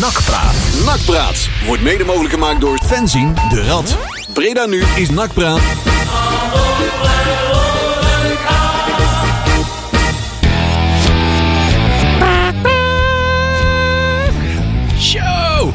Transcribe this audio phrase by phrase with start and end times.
[0.00, 0.54] Nakpraat.
[0.84, 3.96] Nakpraat wordt mede mogelijk gemaakt door Fenzien de Rad.
[4.32, 5.60] Breda nu is Nakpraat.
[14.98, 15.72] Show!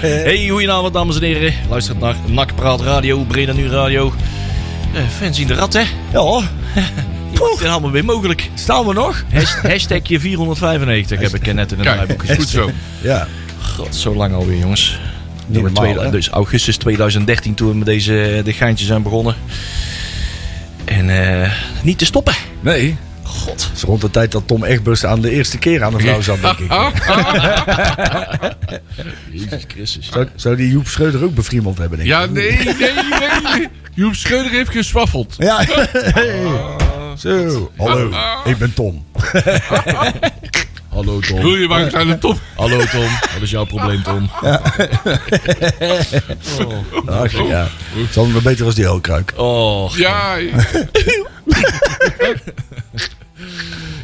[0.00, 1.54] Hey, goedenavond dames en heren.
[1.68, 4.12] Luistert naar Nakpraat Radio, Breda Nu Radio.
[4.94, 5.82] Uh, fans in de rat, hè?
[6.12, 6.40] Ja,
[7.32, 8.50] Het allemaal weer mogelijk.
[8.54, 9.24] staan we nog?
[9.32, 12.70] Hasht- Hashtagje 495 heb ik eh, net in het Kijk, draaiboek goed zo.
[13.00, 13.26] Ja.
[13.62, 14.98] God, zo lang alweer, jongens.
[15.46, 19.34] Nummer normaal, twee- dus augustus 2013 toen we met deze de geintjes zijn begonnen.
[20.84, 21.10] En
[21.42, 21.50] eh,
[21.82, 22.34] niet te stoppen.
[22.60, 22.96] Nee.
[23.22, 23.62] God.
[23.68, 26.20] Het is rond de tijd dat Tom Egbers aan de eerste keer aan de vrouw
[26.20, 26.70] zat, denk ik.
[29.32, 30.08] Jezus Christus.
[30.12, 32.16] Zou, zou die Joep Schreuder ook befriemeld hebben, denk ik?
[32.16, 32.92] Ja, nee, nee, nee.
[33.58, 33.68] nee.
[33.94, 35.34] Joep Schreuder heeft geswaffeld.
[35.38, 35.64] Ja.
[37.18, 37.70] Zo.
[37.76, 38.10] Hallo,
[38.44, 39.04] ik ben Tom.
[40.88, 41.40] Hallo Tom.
[41.40, 42.40] Wil je maar aan de top?
[42.56, 43.08] Hallo Tom.
[43.32, 44.30] Wat is jouw probleem Tom?
[47.06, 47.68] Ach, ja.
[47.94, 49.32] Het is allemaal beter als die Helkruik.
[49.36, 50.38] Oh, Ja,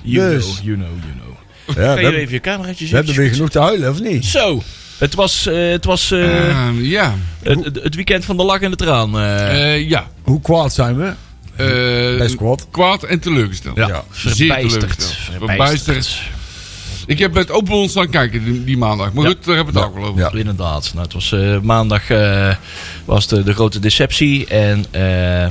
[0.02, 0.44] you Dus.
[0.44, 1.36] know, you know, you know.
[1.66, 4.00] Ja, Ga we, je hebben, even je cameraatjes we hebben weer genoeg te huilen, of
[4.00, 4.24] niet?
[4.24, 4.62] Zo.
[4.98, 7.14] Het was, eh, het, was eh, Ehm, ja.
[7.42, 9.18] het, het- het weekend van de lach en de traan.
[9.18, 10.06] Eh, ja.
[10.22, 11.12] Hoe kwaad zijn we?
[11.56, 12.66] Eh, Best kwaad.
[12.70, 13.76] kwaad en teleurgesteld.
[13.76, 14.80] ja, ja, zeer verbijsterd.
[14.80, 15.38] teleurgesteld.
[15.48, 16.20] Verbijsterd.
[17.06, 19.12] Ik heb met open mond staan kijken die, die maandag.
[19.12, 19.30] Maar Ja.
[19.30, 20.20] goed, daar hebben we het ook wel over.
[20.20, 20.32] Ja.
[20.32, 20.90] Inderdaad.
[20.92, 22.54] Nou, het was eh, maandag eh,
[23.04, 24.46] was de, de grote deceptie.
[24.46, 25.46] En, eh,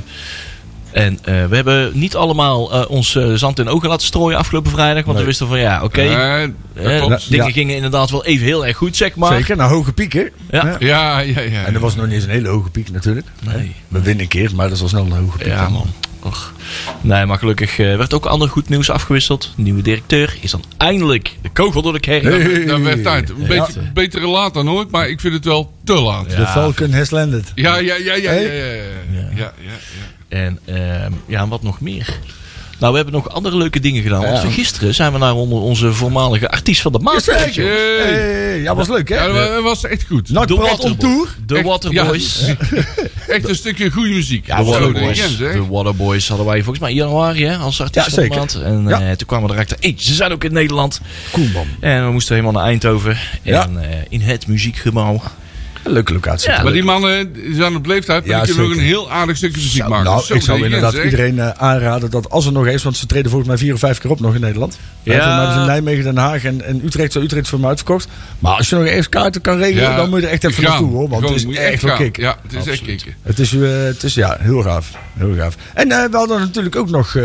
[0.94, 4.70] en eh, we hebben niet allemaal eh, ons eh, zand in ogen laten strooien afgelopen
[4.70, 4.94] vrijdag.
[5.04, 5.24] Want we Nee.
[5.24, 6.02] wisten van ja, oké.
[6.74, 7.50] Dingen Ja.
[7.50, 9.32] gingen inderdaad wel even heel erg goed, zeg maar.
[9.36, 10.30] Zeker, naar hoge pieken.
[10.50, 10.76] Ja.
[10.78, 11.64] Ja, ja, ja.
[11.64, 13.26] En dat was nog niet eens een hele hoge piek natuurlijk.
[13.40, 13.74] Nee.
[13.88, 15.46] We winnen een keer, maar dat is al snel een hoge piek.
[15.46, 15.86] Ja, man.
[16.22, 16.52] Och.
[17.00, 19.52] Nee, maar gelukkig eh, werd ook ander goed nieuws afgewisseld.
[19.56, 22.22] De nieuwe directeur is dan eindelijk de kogel door de kerk.
[22.22, 22.64] Hey.
[22.66, 23.30] Dat werd tijd.
[23.30, 23.46] Een Ja.
[23.46, 26.30] beetje, betere laat dan ooit, maar ik vind het wel te laat.
[26.30, 27.52] De Ja, Falcon has landed.
[27.54, 28.32] ja, ja, ja, ja.
[28.32, 28.50] ja, ja,
[29.12, 29.52] ja, ja.
[30.28, 32.18] En ehm, ja, en wat nog meer?
[32.78, 34.22] Nou, we hebben nog andere leuke dingen gedaan.
[34.22, 34.48] Want Ja.
[34.50, 37.22] gisteren zijn we naar onder onze voormalige artiest van de maand.
[37.22, 37.64] Zeker.
[37.66, 38.12] Hey.
[38.12, 39.14] Hey, ja, was leuk hè?
[39.14, 40.26] Ja, dat wa- dat was echt goed.
[40.26, 41.36] De Nakpraat on Waterboy- tour.
[41.46, 42.42] De Waterboys.
[43.28, 44.46] Echt een stukje goede muziek.
[44.46, 45.36] De Waterboys.
[45.36, 48.54] De Waterboys hadden wij volgens mij in januari hè, als artiest Ja, van de maand.
[48.54, 49.00] En Ja.
[49.00, 51.00] eh, toen kwamen we erachter, hey, ze zijn ook in Nederland.
[51.32, 51.66] Cool man.
[51.80, 53.18] En we moesten helemaal naar Eindhoven.
[53.42, 53.62] Ja.
[53.62, 55.22] En eh, in het muziekgebouw.
[55.86, 56.50] Leuke locatie.
[56.50, 58.94] Ja, Maar die mannen zijn op leeftijd, maar Ja, die kunnen nog zeker.
[58.96, 60.04] een heel aardig stukje muziek maken.
[60.04, 63.28] nou, ik zou inderdaad iedereen eh, aanraden dat als er nog eens, want ze treden
[63.30, 64.78] volgens mij vier of vijf keer op nog in Nederland.
[65.02, 65.12] Ja.
[65.12, 67.68] Volgens mij hebben ze in Nijmegen, Den Haag en, en Utrecht, zo Utrecht voor mij
[67.68, 68.08] uitverkocht.
[68.38, 70.62] Maar als je nog eens kaarten kan regelen, Ja, dan moet je er echt even
[70.62, 71.08] naartoe hoor.
[71.08, 72.08] Want Gewoon, het is echt wel.
[72.12, 73.14] Ja, het is echt kicken.
[73.22, 74.90] Het is, eh, het is ja, heel gaaf.
[75.18, 75.54] Heel gaaf.
[75.74, 77.16] En eh, we hadden natuurlijk ook nog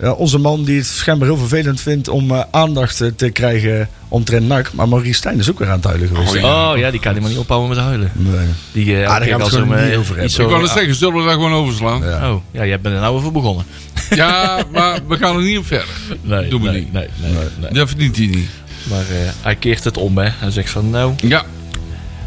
[0.00, 3.30] eh, ja, onze man die het schijnbaar heel vervelend vindt om eh, aandacht eh, te
[3.30, 4.72] krijgen omtrent NAC.
[4.72, 6.34] Maar Maurice Stijn is ook weer aan het huilen geweest.
[6.34, 6.72] Oh, ja.
[6.72, 8.10] Oh ja, die kan helemaal niet ophouden met huilen.
[8.14, 8.46] Nee.
[8.72, 10.24] Die, eh, daar elke keer gaan we als het hem, gewoon niet over hebben.
[10.24, 12.00] iets Ik zo- wou net zeggen, zullen we daar gewoon overslaan?
[12.02, 12.32] Ja, Ja.
[12.32, 13.64] Oh, ja, jij bent er nou over begonnen.
[14.72, 15.94] maar we gaan er niet op verder.
[16.22, 16.92] Nee, Doen we nee, niet.
[16.92, 17.70] Nee, nee, nee.
[17.72, 18.48] Dat verdient hij niet.
[18.88, 20.28] Maar eh, hij keert het om, hè.
[20.38, 21.12] Hij zegt van, nou...
[21.16, 21.44] Ja,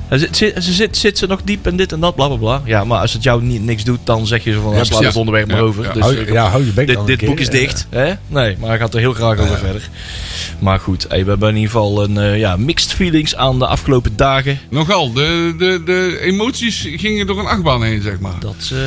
[0.09, 2.61] zit, zit, ze zit, zit ze nog diep en dit en dat, bla bla bla.
[2.65, 4.83] Ja, maar als het jou niet, niks doet, dan zeg je zo van, Ja, ja,
[4.83, 5.83] sla het onderwerp maar Ja, over.
[5.83, 5.91] ja.
[5.93, 7.27] Dus, Hou, ja, hou je bek dan dit dit keer.
[7.29, 7.51] boek is Ja.
[7.51, 7.87] dicht.
[7.89, 8.13] Hè?
[8.27, 9.89] Nee, maar hij gaat er heel graag over verder.
[10.59, 13.67] Maar goed, hey, we hebben in ieder geval een eh, ja, mixed feelings aan de
[13.67, 14.59] afgelopen dagen.
[14.69, 15.13] nogal.
[15.13, 18.39] De, de, de emoties gingen door een achtbaan heen, zeg maar.
[18.39, 18.79] Dat uh,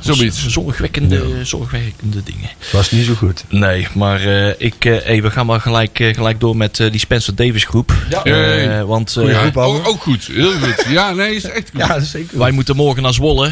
[0.00, 0.48] Zoiets.
[0.48, 2.50] zorgwekkende, zorgwekkende dingen.
[2.72, 3.44] Was niet zo goed.
[3.48, 7.00] Nee, maar eh, ik, eh, hey, we gaan maar gelijk, gelijk door met eh, die
[7.00, 7.92] Spencer Davis groep.
[8.10, 8.22] Ja.
[8.24, 10.28] Eh, want eh, Ja, groep, ook, ook goed.
[10.32, 10.61] Heel goed.
[10.88, 11.80] Ja, nee, is echt goed.
[11.86, 12.38] Ja, zeker.
[12.38, 13.50] wij moeten morgen naar Zwolle.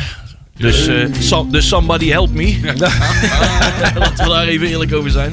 [0.56, 2.58] Dus, eh, so- dus somebody help me.
[3.94, 5.32] Laten we daar even eerlijk over zijn.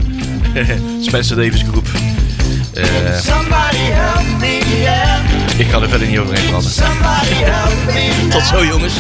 [1.07, 1.88] Spencer Davis groep.
[2.73, 2.83] Eh,
[3.23, 5.59] Somebody help me, yeah.
[5.59, 6.69] ik ga er verder niet overheen praten.
[6.69, 8.27] Somebody help me.
[8.29, 8.94] Tot zo jongens.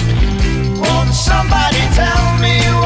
[0.75, 2.76] Won't somebody tell me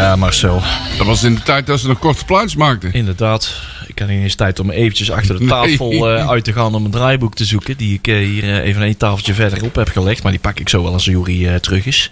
[0.00, 0.62] Ja, Marcel.
[0.98, 2.92] Dat was in de tijd dat ze nog korte plaatjes maakten.
[2.92, 3.54] Inderdaad.
[3.90, 5.48] Ik had niet eens tijd om eventjes achter de Nee.
[5.48, 7.76] tafel eh, uit te gaan om een draaiboek te zoeken.
[7.76, 10.22] Die ik eh, hier eh, even een tafeltje verderop heb gelegd.
[10.22, 12.10] Maar die pak ik zo wel als Jury eh, terug is.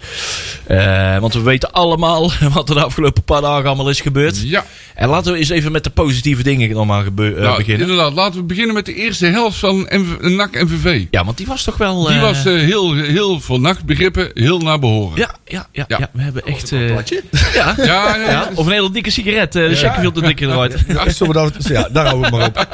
[0.67, 4.41] Eh, want we weten allemaal wat er de afgelopen paar dagen allemaal is gebeurd.
[4.41, 4.65] Ja,
[4.95, 7.81] En laten we eens even met de positieve dingen dan maar nou, beginnen.
[7.89, 8.13] inderdaad.
[8.13, 9.87] Laten we beginnen met de eerste helft van
[10.21, 11.05] NAC NVV.
[11.11, 12.03] Ja, want die was toch wel...
[12.07, 15.17] Die was heel, heel voor nachtbegrippen heel naar behoren.
[15.17, 15.97] Ja, ja, ja, Ja.
[15.99, 16.09] ja.
[16.13, 16.71] we hebben echt...
[16.71, 17.23] eh, Platje?
[17.53, 17.85] ja, Ja,
[18.17, 19.51] ja, ja, of een hele dikke sigaret.
[19.51, 20.83] de checken veel te dikker eruit.
[20.87, 22.67] Ja, zullen we dat, ja, daar houden we maar op.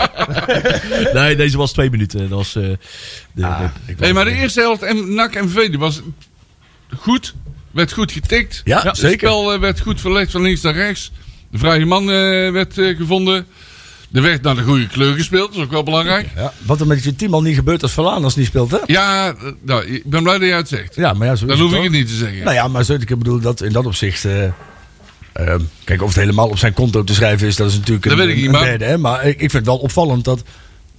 [1.14, 2.20] Nee, deze was twee minuten.
[2.20, 2.56] Dat was...
[2.56, 2.64] eh,
[3.32, 6.02] de, Ah, de- ik Hey, wou- maar de eerste helft en NAC MV die was
[6.98, 7.34] goed.
[7.72, 8.62] Werd goed getikt.
[8.64, 9.18] Ja, Het zeker.
[9.28, 11.12] spel eh, werd goed verlegd van links naar rechts.
[11.52, 13.46] De vrije man eh, werd eh, gevonden.
[14.12, 15.48] Er werd naar de goede kleur gespeeld.
[15.48, 16.28] Dat is ook wel belangrijk.
[16.36, 18.78] Ja, wat er met je team al niet gebeurt als Verlaanders niet speelt, hè?
[18.86, 20.96] Ja, nou, ik ben blij dat jij het zegt.
[20.96, 22.44] Ja, maar ja, zo Dan hoef ik het niet te zeggen.
[22.44, 24.26] Nou ja, maar zo, ik bedoel dat in dat opzicht.
[24.26, 24.44] eh,
[25.36, 28.12] ehm, kijk, of het helemaal op zijn konto te schrijven is, dat is natuurlijk Dat
[28.12, 28.86] een, weet ik niet, een maar- derde.
[28.86, 28.98] Hè?
[28.98, 30.44] Maar ik, ik vind het wel opvallend dat,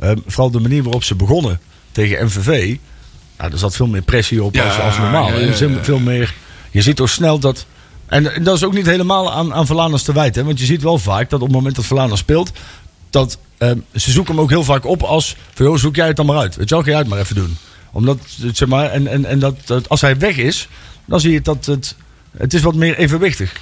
[0.00, 1.60] ehm, vooral de manier waarop ze begonnen
[1.92, 2.76] tegen MVV.
[3.38, 5.28] Nou, er zat veel meer pressie op Ja, als, als normaal.
[5.32, 5.82] ja, ja.
[5.82, 6.34] Veel meer,
[6.70, 7.66] je ziet toch snel dat.
[8.06, 10.40] En, en dat is ook niet helemaal aan, aan Verlaners te wijten.
[10.40, 12.52] hè, Want je ziet wel vaak dat op het moment dat Verlaners speelt.
[13.10, 15.36] Dat ehm, ze zoeken hem ook heel vaak op als.
[15.54, 16.56] Van, joh, zoek jij het dan maar uit.
[16.56, 17.56] Weet je wel, ga jij het maar even doen.
[17.92, 18.18] Omdat,
[18.52, 20.68] zeg maar, en, en, en dat, dat als hij weg is,
[21.04, 21.94] dan zie je dat het.
[22.36, 23.52] Het is wat meer evenwichtig.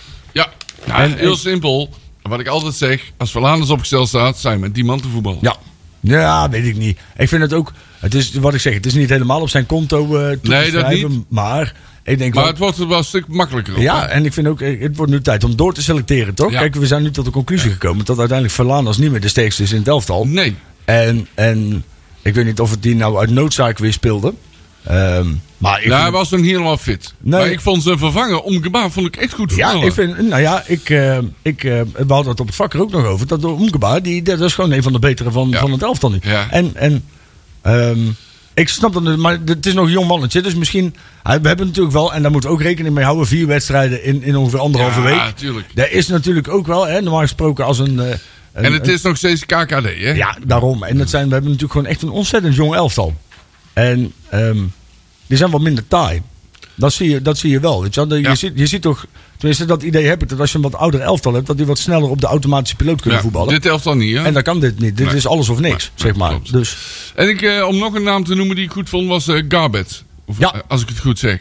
[0.86, 1.88] Ja En- heel en- simpel.
[2.22, 5.38] Wat ik altijd zeg, als Verlanders opgesteld staat, zijn met die man te voetballen.
[5.40, 5.56] Ja.
[6.00, 6.98] Ja, weet ik niet.
[7.16, 7.72] Ik vind het ook.
[7.98, 8.74] Het is wat ik zeg.
[8.74, 11.24] Het is niet helemaal op zijn konto eh te Nee, dat schrijven, niet.
[11.28, 12.52] Maar ik denk Maar wel.
[12.52, 13.80] het wordt er wel een stuk makkelijker op.
[13.80, 14.06] Ja, hè?
[14.06, 16.50] en ik vind ook, eh, het wordt nu tijd om door te selecteren, toch?
[16.50, 16.58] Ja.
[16.58, 19.62] Kijk, we zijn nu tot de conclusie gekomen dat uiteindelijk Verlaanders niet meer de sterkste
[19.62, 20.26] is in het elftal.
[20.26, 20.54] Nee.
[20.84, 21.84] En, en
[22.22, 24.34] ik weet niet of het die nou uit noodzaak weer speelde.
[24.84, 25.26] Ehm,
[25.58, 27.14] maar ik Ja, hij was nog niet helemaal fit.
[27.20, 27.40] Nee.
[27.40, 29.86] Maar ik vond zijn vervanger om gebaar vond ik echt goed ja, voetballen.
[29.86, 32.80] ik vind, nou ja, ik, eh, ik, eh, we hadden het op het vak er
[32.80, 33.26] ook nog over.
[33.26, 35.60] Dat Omgeba, die, dat is gewoon een van de betere van, Ja.
[35.60, 36.18] van het elftal nu.
[36.22, 36.46] Ja.
[36.50, 37.04] En, en
[37.62, 37.98] ehm,
[38.54, 40.42] ik snap dat, maar het is nog een jong mannetje.
[40.42, 43.46] Dus misschien, we hebben natuurlijk wel, en daar moeten we ook rekening mee houden, vier
[43.46, 45.16] wedstrijden in, in ongeveer anderhalve ja, week.
[45.16, 45.66] natuurlijk.
[45.74, 48.00] Daar is natuurlijk ook wel, hè, normaal gesproken als een...
[48.00, 48.12] eh,
[48.52, 50.10] En het is nog steeds KKD, hè?
[50.12, 50.82] Ja, daarom.
[50.84, 53.14] En dat zijn, we hebben natuurlijk gewoon echt een ontzettend jong elftal.
[53.74, 54.58] En ehm,
[55.26, 56.22] die zijn wat minder taai.
[56.74, 57.82] Dat zie je, dat zie je wel.
[57.82, 58.08] Weet je, wel.
[58.08, 58.30] De- Ja.
[58.30, 59.06] je, ziet, je ziet toch,
[59.36, 61.66] tenminste dat idee heb ik, dat als je een wat ouder elftal hebt, dat die
[61.66, 63.48] wat sneller op de automatische piloot kunnen Ja, voetballen.
[63.54, 64.22] Dit elftal niet, hè?
[64.24, 64.96] En dat kan dit niet.
[64.96, 65.16] Dit Nee.
[65.16, 66.28] is alles of niks, Nee, zeg maar.
[66.30, 66.52] klopt.
[66.52, 66.76] Dus
[67.14, 69.42] En ik, eh, om nog een naam te noemen die ik goed vond, was eh
[69.48, 70.02] Garbet.
[70.26, 70.54] Of, Ja.
[70.54, 71.40] eh, Als ik het goed zeg.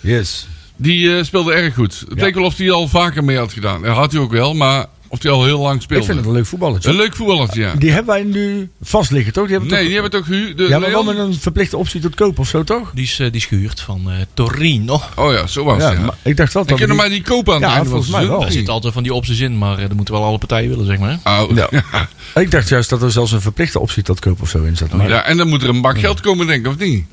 [0.00, 0.46] yes.
[0.76, 2.04] Die eh, speelde erg goed.
[2.08, 3.82] Het leek wel of hij al vaker mee had gedaan.
[3.82, 6.04] Dat had hij ook wel, maar of hij al heel lang Ik speelde.
[6.04, 6.90] vind het een leuk voetballetje.
[6.90, 7.74] Een leuk voetballertje, ja.
[7.74, 9.44] Die hebben wij nu vast liggen, toch?
[9.46, 9.88] Die hebben Nee, toch...
[9.92, 10.56] die hebben toch gehuurd?
[10.58, 12.90] De ja, maar wel met een verplichte optie tot koop of zo, toch?
[12.94, 15.00] Die is, eh, die is gehuurd van eh, Torino.
[15.16, 15.98] Oh ja, zo was Ja, het.
[15.98, 16.04] Ja.
[16.04, 16.78] maar ik dacht wel dat...
[16.78, 18.46] kunnen die- mij die kopen aan het Ja, einde van volgens het mij seizoen, wel.
[18.46, 20.86] Er zit altijd van die opties in, maar eh, dat moeten wel alle partijen willen,
[20.86, 21.18] zeg maar.
[21.24, 21.68] Oh, Ja.
[21.70, 22.08] ja.
[22.42, 24.92] Ik dacht juist dat er zelfs een verplichte optie tot koop of zo in zat.
[24.92, 27.04] Maar Ja, en dan moet er een bak geld komen, denk ik, of niet?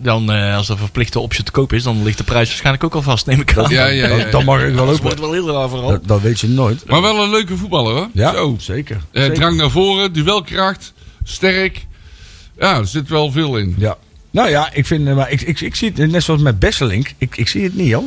[0.00, 2.94] Dan, eh, als er verplichte optie te koop is, dan ligt de prijs waarschijnlijk ook
[2.94, 3.70] al vast, neem ik aan.
[3.70, 4.16] Ja, ja, ja.
[4.22, 5.02] dat, dat mag ik wel Dat ook.
[5.02, 5.90] wordt wel heel raar vooral.
[5.90, 6.86] Dat, dat weet je nooit.
[6.86, 8.08] Maar wel een leuke voetballer, hoor.
[8.12, 8.56] Ja, Zo.
[8.58, 8.96] zeker.
[8.96, 9.36] Eh, zeker.
[9.36, 10.92] drang naar voren, duelkracht,
[11.24, 11.86] sterk.
[12.58, 13.74] Ja, er zit wel veel in.
[13.78, 13.96] Ja.
[14.30, 17.12] Nou ja, ik vind, eh, maar ik, ik, ik zie het net zoals met Besselink.
[17.18, 18.06] Ik, ik zie het niet, joh.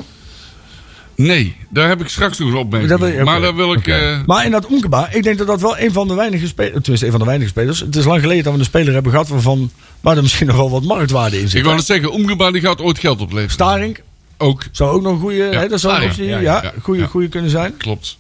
[1.22, 3.00] Nee, daar heb ik straks nog een opmerking.
[3.00, 3.88] Dat Maar daar wil ik...
[3.88, 6.74] eh, Maar in dat Onkeba, ik denk dat dat wel een van de weinige spelers,
[6.74, 7.80] tenminste een van de weinige spelers.
[7.80, 9.72] Het is lang geleden dat we een speler hebben gehad waarvan,
[10.02, 11.58] waar er misschien nog wel wat marktwaarde in zit.
[11.60, 13.52] ik wou net zeggen, Omgeba die gaat ooit geld opleveren.
[13.52, 14.02] Starink
[14.38, 17.02] Ook, zou ook nog een goede, hè, dat zou een optie, ja, ja, ja, goede,
[17.02, 17.08] ja.
[17.08, 17.78] goede kunnen zijn.
[17.78, 18.18] klopt.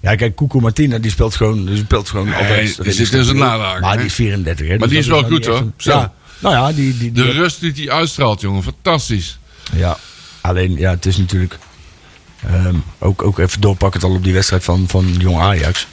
[0.00, 2.82] Ja, kijk, Cuco Martina, die speelt gewoon, die speelt gewoon Nee, altijd.
[2.82, 4.70] die zit in zijn nadagen, Maar die is 34, hè.
[4.70, 5.56] Maar dus die is wel goed, hoor.
[5.56, 5.72] een-.
[5.76, 8.62] Ja, nou ja, die, die, die De rust die hij uitstraalt, jongen.
[8.62, 9.38] Fantastisch.
[9.76, 9.96] Ja,
[10.40, 11.58] alleen ja, het is natuurlijk
[12.46, 15.86] ehm, ook, ook even doorpakken al op die wedstrijd van, van Jong Ajax.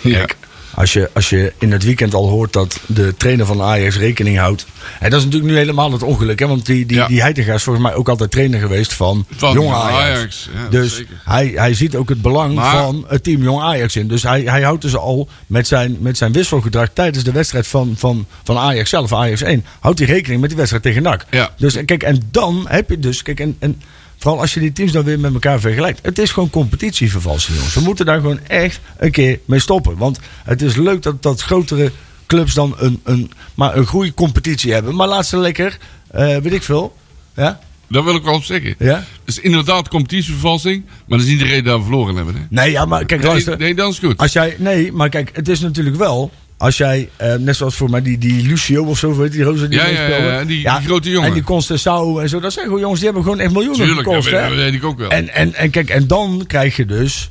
[0.00, 0.16] Ja.
[0.18, 0.36] Kijk,
[0.74, 4.38] als je, als je in het weekend al hoort dat de trainer van Ajax rekening
[4.38, 4.66] houdt.
[5.00, 6.46] En dat is natuurlijk nu helemaal het ongeluk, hè?
[6.46, 7.06] Want die, die, Ja.
[7.06, 9.94] die Heitinga is volgens mij ook altijd trainer geweest van, Van Jong Ajax.
[9.98, 11.20] Ajax, ja, dus zeker.
[11.24, 14.08] hij, hij ziet ook het belang Maar- van het team Jong Ajax in.
[14.08, 17.94] Dus hij, hij houdt dus al met zijn, met zijn wisselgedrag tijdens de wedstrijd van,
[17.96, 21.24] van, van Ajax zelf, Ajax 1, houdt hij rekening met die wedstrijd tegen NAC.
[21.30, 21.50] Ja.
[21.56, 23.82] Dus en kijk, en dan heb je dus, kijk, en, en
[24.18, 25.98] vooral als je die teams dan weer met elkaar vergelijkt.
[26.02, 27.74] Het is gewoon competitievervalsing, jongens.
[27.74, 29.96] We moeten daar gewoon echt een keer mee stoppen.
[29.96, 31.92] Want het is leuk dat, dat grotere
[32.26, 34.94] clubs dan een, een, maar een goede competitie hebben.
[34.94, 35.78] Maar laat ze lekker,
[36.10, 36.96] eh, weet ik veel.
[37.36, 37.60] Ja?
[37.88, 38.74] Daar wil ik wel op zeggen.
[38.78, 39.04] Ja?
[39.24, 42.34] Dus inderdaad competitievervalsing, maar dat is niet de reden dat we verloren hebben.
[42.34, 42.40] Hè?
[42.50, 43.58] Nee, ja, maar kijk, Nee, luister.
[43.58, 44.16] nee, dan is goed.
[44.18, 46.30] Als jij, nee, maar kijk, het is natuurlijk wel.
[46.58, 49.46] Als jij, eh, net zoals voor mij die, die Lucio of zo, weet je, die
[49.46, 51.28] roze die Ja, ja, ja, die- die grote jongen.
[51.28, 52.40] En die Constanzao en zo.
[52.40, 54.30] Dat zijn gewoon jongens, die hebben gewoon echt miljoenen Tuurlijk, gekost.
[54.30, 54.40] hè?
[54.48, 55.08] dat weet ik ook wel.
[55.10, 57.30] En, en, en kijk, en dan krijg je dus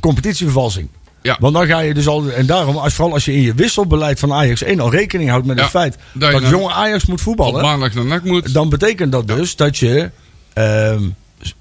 [0.00, 0.88] competitievervalsing.
[1.22, 1.36] Ja.
[1.40, 2.28] Want dan ga je dus al.
[2.30, 5.46] En daarom, als, vooral als je in je wisselbeleid van Ajax 1 al rekening houdt
[5.46, 7.62] met Ja, het feit dat jonge Ajax moet op voetballen.
[7.62, 8.54] maandag naar NAC moet.
[8.54, 10.10] Dan betekent dat dus dat je.
[10.52, 11.02] ehm,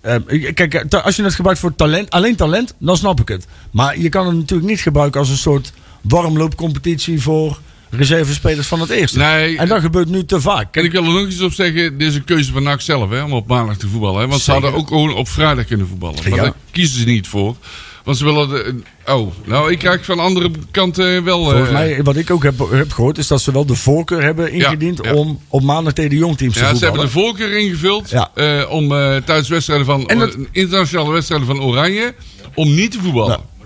[0.01, 0.21] ehm,
[0.53, 3.45] kijk, ta- als je het gebruikt voor talent, alleen talent, dan snap ik het.
[3.71, 5.71] Maar je kan het natuurlijk niet gebruiken als een soort
[6.01, 9.17] warmloopcompetitie voor reservespelers van het eerste.
[9.17, 9.57] Nee.
[9.57, 10.75] En dat gebeurt nu te vaak.
[10.75, 11.97] En ik wil er nog iets op zeggen.
[11.97, 14.21] Dit is een keuze van NAC zelf, hè, om op maandag te voetballen.
[14.21, 16.15] Hè, want ze hadden ook gewoon op vrijdag kunnen voetballen.
[16.29, 16.43] Maar Ja.
[16.43, 17.55] daar kiezen ze niet voor.
[18.03, 18.49] Want ze willen...
[18.49, 21.43] De, oh, nou, ik krijg van andere kanten wel...
[21.43, 24.23] Volgens eh, mij, wat ik ook heb, heb gehoord, is dat ze wel de voorkeur
[24.23, 25.13] hebben ingediend ja.
[25.13, 26.99] om op maandag tegen de jongteams te Ja, ze voetballen.
[26.99, 28.31] hebben de voorkeur ingevuld Ja.
[28.35, 32.13] eh, om eh tijdens wedstrijden van dat- internationale wedstrijden van Oranje
[32.53, 33.39] om niet te voetballen.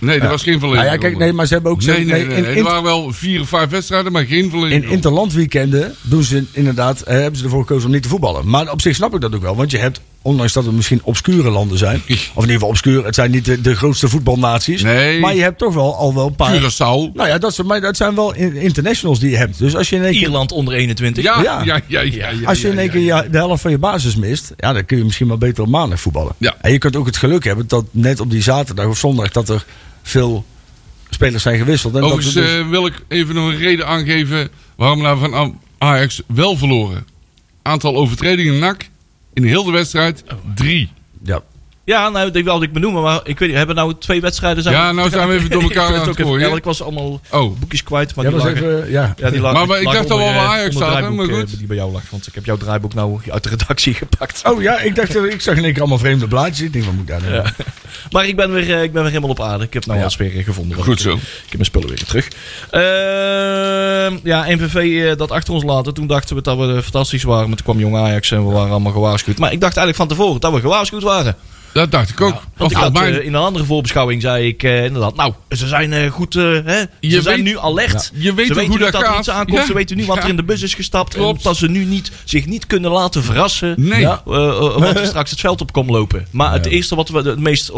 [0.00, 0.86] Nee, dat was geen volledige.
[0.88, 1.84] Nou ja, kijk, nee, maar ze hebben ook...
[1.84, 2.50] nee, ze- nee, nee, in, nee.
[2.52, 4.82] in- Er waren wel vier of vijf wedstrijden, maar geen volledige.
[4.86, 8.48] In interlandweekenden doen ze inderdaad, eh, hebben ze ervoor gekozen om niet te voetballen.
[8.48, 9.56] Maar op zich snap ik dat ook wel.
[9.56, 12.02] Want je hebt, ondanks dat het misschien obscure landen zijn.
[12.08, 14.82] Of in ieder geval obscuur, het zijn niet de, de grootste voetbalnaties.
[14.82, 15.20] Nee.
[15.20, 16.56] Maar je hebt toch wel al wel een paar...
[16.60, 17.12] Curaçao.
[17.14, 19.58] Nou ja, dat, zijn- maar dat zijn wel in- internationals die je hebt.
[19.58, 21.24] Dus als je in één keer, Ierland onder 21.
[21.24, 21.62] Ja, Ja.
[21.64, 22.28] ja, ja, ja.
[22.30, 24.52] ja, als je in één ja, keer de helft van je basis mist.
[24.56, 26.32] Ja, dan kun je misschien wel beter op maandag voetballen.
[26.38, 26.54] Ja.
[26.60, 29.30] En je kunt ook het geluk hebben dat net op die zaterdag of zondag...
[29.30, 29.64] dat er
[30.10, 30.44] veel
[31.10, 31.94] spelers zijn gewisseld.
[31.94, 35.58] En Overigens dat dus- eh, wil ik even nog een reden aangeven waarom nou van
[35.78, 37.06] Ajax wel verloren.
[37.62, 38.88] Aantal overtredingen NAC
[39.32, 40.24] in heel de wedstrijd
[40.54, 40.88] drie.
[41.22, 41.42] ja.
[41.90, 44.62] Ja, nou, die wilde ik benoemen, maar ik weet niet, hebben we nou twee wedstrijden?
[44.62, 46.48] Zijn Ja, nou zijn we even door elkaar Ik aan het gooien.
[46.50, 48.54] ja, ik was allemaal Oh, boekjes kwijt, maar Ja, die lagen...
[48.56, 48.90] even...
[48.90, 49.14] Ja.
[49.16, 51.34] Ja, die lagen, Maar- maar ik dacht al wel waar eh, Ajax staat, maar eh,
[51.34, 51.58] goed.
[51.58, 54.42] Die bij jou lag, want ik heb jouw draaiboek nou uit de redactie gepakt.
[54.44, 56.60] Oh ja, ik dacht, ik zag in één keer allemaal vreemde blaadjes.
[56.66, 57.34] Ik denk, wat moet ik daar nou?
[57.34, 57.44] Ja.
[58.10, 59.64] Maar ik ben, weer, eh, ik ben weer helemaal op aarde.
[59.64, 60.04] Ik heb nou Ja.
[60.04, 60.78] alles weer gevonden.
[60.82, 61.12] Goed Ik- zo.
[61.14, 62.28] Ik heb mijn spullen weer terug.
[62.70, 64.74] Ehm, ja, NVV
[65.10, 65.94] eh, dat achter ons laten.
[65.94, 67.46] Toen dachten we dat we eh, fantastisch waren.
[67.48, 69.38] Maar toen kwam Jong Ajax en we waren allemaal gewaarschuwd.
[69.38, 71.36] Maar ik dacht eigenlijk van tevoren dat we gewaarschuwd waren.
[71.72, 72.42] Dat dacht ik ook.
[72.56, 75.16] Want ik had, eh, in een andere voorbeschouwing zei ik eh, inderdaad...
[75.16, 76.34] Nou, ze zijn eh, goed...
[76.34, 76.80] hè?
[76.80, 78.10] Ze Je zijn weet- nu alert.
[78.14, 78.22] Ja.
[78.22, 79.18] Je weet ze weten hoe nu dat dat er gaat.
[79.18, 79.58] iets aankomt.
[79.58, 79.66] Ja.
[79.66, 81.14] Ze weten nu wat er in de bus is gestapt.
[81.14, 81.42] En Klopt.
[81.42, 83.74] dat ze nu niet, zich niet kunnen laten verrassen.
[83.76, 84.00] Nee.
[84.00, 84.22] Ja.
[84.24, 86.26] Wat er straks het veld op komt lopen.
[86.30, 87.72] Maar het eerste wat we, het meest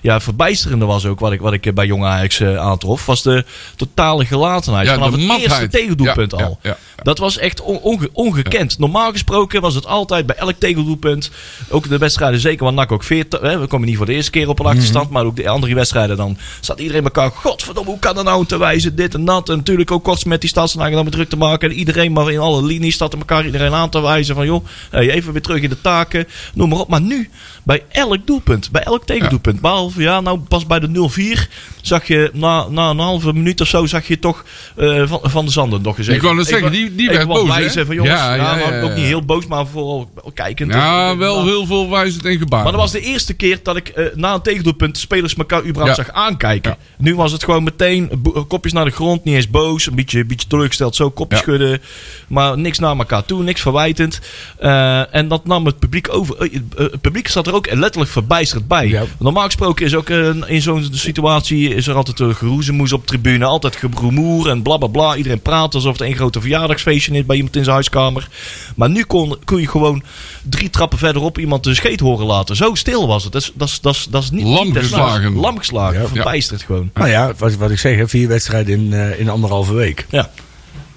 [0.00, 3.44] ja, verbijsterende was ook, wat ik, wat ik bij Jong Ajax aantrof, was de
[3.76, 4.88] totale gelatenheid.
[4.88, 5.50] Vanaf het matheid.
[5.50, 6.58] eerste tegendoelpunt al.
[6.98, 8.78] Ja, Dat was echt on- onge- ongekend.
[8.78, 11.30] Normaal gesproken was het altijd bij elk tegendoelpunt,
[11.68, 14.30] ook de wedstrijden, zeker want NAC ook 40, hè, we komen niet voor de eerste
[14.30, 17.98] keer op een achterstand, maar ook de andere wedstrijden, dan staat iedereen elkaar, godverdomme, hoe
[17.98, 19.48] kan dat nou te wijzen, dit en dat.
[19.48, 21.70] En natuurlijk ook kort met die stadsnagen dan met druk te maken.
[21.70, 24.64] En iedereen maar in alle linies staat er elkaar iedereen aan te wijzen van, joh,
[24.90, 26.88] even weer terug in de taken, noem maar op.
[26.88, 27.30] Maar nu,
[27.62, 31.48] bij elk doelpunt, bij elk tegendoelpunt, behalve, ja, nou pas bij de 0-4,
[31.88, 34.44] zag je na, na een halve minuut of zo, zag je toch
[34.76, 37.26] eh, van, van de Zanden nog eens Ik even- net even- zeggen, die- die werd
[37.28, 40.72] boos, wijzen van jongens, Ja, ja, ja, ook niet heel boos, maar vooral kijkend.
[40.72, 42.62] Ja, En- wel heel veel wijzend en gebaar.
[42.62, 45.96] maar dat was de eerste keer dat ik eh, na een tegendoelpunt spelers elkaar überhaupt
[45.96, 46.76] zag aankijken.
[46.98, 48.10] Nu was het gewoon meteen
[48.48, 51.80] kopjes naar de grond, niet eens boos, een beetje, beetje teleurgesteld, zo kopjes schudden.
[52.28, 54.20] Maar niks naar elkaar toe, niks verwijtend.
[54.58, 56.36] Eh, en dat nam het publiek over.
[56.76, 59.00] Het publiek zat er ook letterlijk verbijsterd bij.
[59.18, 60.08] Normaal gesproken is ook
[60.46, 64.88] in zo'n situatie is er altijd een geroezemoes op tribune, altijd gebroemoer en bla bla
[64.88, 65.16] bla.
[65.16, 68.28] Iedereen praat alsof het een grote verjaardagsfeestje is bij iemand in zijn huiskamer.
[68.76, 70.02] Maar nu kon, kon je gewoon
[70.42, 72.56] drie trappen verderop iemand de scheet horen laten.
[72.56, 73.32] Zo stil was het.
[73.32, 75.34] Dat is, dat is, dat is, dat is niet Lam geslagen.
[75.34, 76.00] Lam geslagen.
[76.00, 76.06] Ja.
[76.06, 76.90] Verbijsterd gewoon.
[76.94, 80.06] Nou ja, wat, wat ik zeg, hè, vier wedstrijden in, eh, in anderhalve week.
[80.10, 80.30] Ja.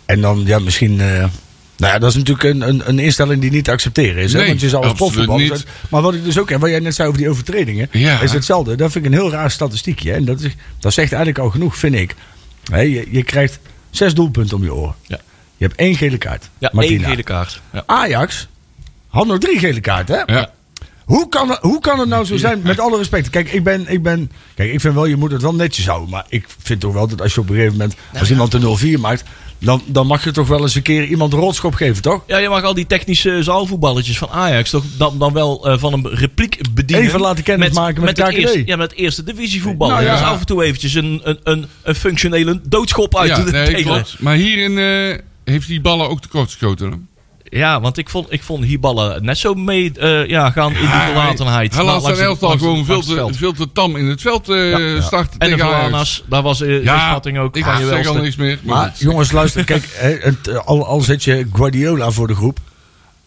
[0.06, 1.00] En dan, ja, misschien...
[1.00, 1.26] eh,
[1.82, 4.34] nou ja, dat is natuurlijk een, een, een instelling die niet te accepteren is.
[4.34, 4.46] Hè?
[4.48, 5.52] Want je zou als profvoetballer niet.
[5.52, 5.64] zijn.
[5.90, 8.22] Maar wat ik dus ook heb, wat jij net zei over die overtredingen, Ja.
[8.22, 8.76] is hetzelfde.
[8.76, 10.10] Dat vind ik een heel raar statistiekje.
[10.10, 10.16] hè.
[10.16, 12.16] En dat, is, dat zegt eigenlijk al genoeg, vind ik.
[12.64, 13.60] Je, je krijgt
[13.90, 14.96] zes doelpunten om je oren.
[15.08, 15.20] Ja.
[15.58, 16.50] Je hebt één gele kaart.
[16.58, 17.00] Ja, Martina.
[17.02, 17.62] één gele kaart.
[17.74, 17.84] Ja.
[17.86, 18.48] Ajax
[19.08, 20.24] had nog drie gele kaarten.
[20.26, 20.34] Hè?
[20.34, 20.52] Ja.
[21.06, 23.30] Hoe kan, het, hoe kan het nou zo zijn, met alle respect?
[23.30, 24.32] Kijk, ik ben, ik ben.
[24.56, 26.10] Kijk, ik vind wel, je moet het wel netjes houden.
[26.10, 27.96] Maar ik vind toch wel dat als je op een gegeven moment.
[28.20, 29.24] Als iemand de 0-4 maakt.
[29.64, 32.24] Dan, dan mag je toch wel eens een keer iemand een rotschop geven, toch?
[32.28, 35.94] Ja, je mag al die technische zaalvoetballetjes van Ajax toch dan, dan wel eh, van
[35.94, 37.06] een repliek bedienen.
[37.06, 38.34] Even laten kennismaken met KKD.
[38.34, 39.90] eerste, ja, met het eerste divisievoetbal.
[39.90, 40.12] Nou ja.
[40.12, 43.84] Dus af en toe eventjes een, een, een, een functionele doodschop uit Ja, te nee,
[43.84, 44.16] klopt.
[44.20, 45.18] Maar hierin eh,
[45.54, 47.10] heeft die ballen ook tekort geschoten.
[47.54, 48.64] Ja, want ik vond, ik vond
[49.22, 51.76] net zo mee eh, ja, gaan in die gelatenheid.
[51.76, 54.50] Hij laat zijn de- elftal de- gewoon veel te, veel te tam in het veld
[54.50, 55.82] eh starten En de tegen Ajax.
[55.82, 58.60] Valanas, daar was de Ja, schatting ook ik van je zeg al niks meer.
[58.62, 62.60] Maar, jongens, luister, kijk, hè, het, al, al zet je Guardiola voor de groep.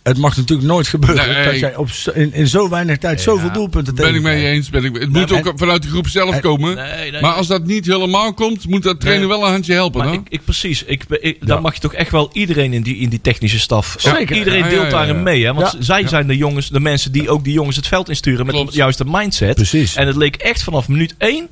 [0.05, 1.45] Het mag natuurlijk nooit gebeuren Nee.
[1.45, 4.71] dat jij op, in, in zo weinig tijd zoveel doelpunten ben ik mee eens.
[4.71, 6.75] Ben ik, het moet en- ook vanuit de groep zelf en- komen.
[6.77, 9.37] Nee, nee, maar als dat niet helemaal komt, moet dat trainer Nee.
[9.37, 10.05] wel een handje helpen.
[10.05, 12.97] Maar ik, ik, precies, ik, ik, dan mag je toch echt wel iedereen in die,
[12.97, 13.95] in die technische staf.
[13.99, 14.37] Zeker.
[14.37, 15.23] Iedereen deelt ja, daarin ja.
[15.23, 15.45] mee.
[15.45, 15.55] Hè?
[15.55, 15.83] Want Ja.
[15.83, 18.71] zij zijn de jongens, de mensen die ook die jongens het veld insturen met Klopt.
[18.71, 19.55] de juiste mindset.
[19.55, 19.97] Precies.
[19.97, 21.49] En het leek echt vanaf minuut 1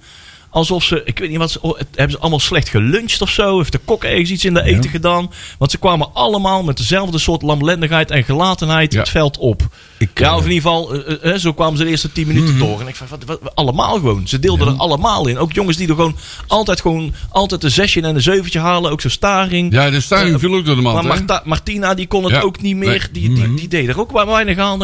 [0.53, 3.31] alsof ze, ik weet niet wat, ze, oh, het- hebben ze allemaal slecht geluncht of
[3.31, 3.57] zo?
[3.59, 5.31] Heeft de kok ergens iets in de eten gedaan?
[5.59, 8.99] Want ze kwamen allemaal met dezelfde soort lamlendigheid en gelatenheid Ja.
[8.99, 9.63] het veld op.
[9.99, 12.13] Ik, ja, eh, of in ieder geval, eh, eh, eh, zo kwamen ze de eerste
[12.13, 12.81] 10 minuten door.
[12.81, 14.29] En ik van, wat, wat, allemaal gewoon.
[14.29, 15.39] Ze deelden er allemaal in.
[15.39, 16.17] Ook jongens die er gewoon
[16.47, 18.91] altijd, gewoon altijd een zesje en een zeventje halen.
[18.91, 19.73] Ook zo'n staring.
[19.73, 21.07] Ja, de staring Eh, viel ook door de Maar man.
[21.07, 23.09] Marta- Martina, die kon het ook niet meer.
[23.13, 24.79] Die, die, die deed er ook weinig aan.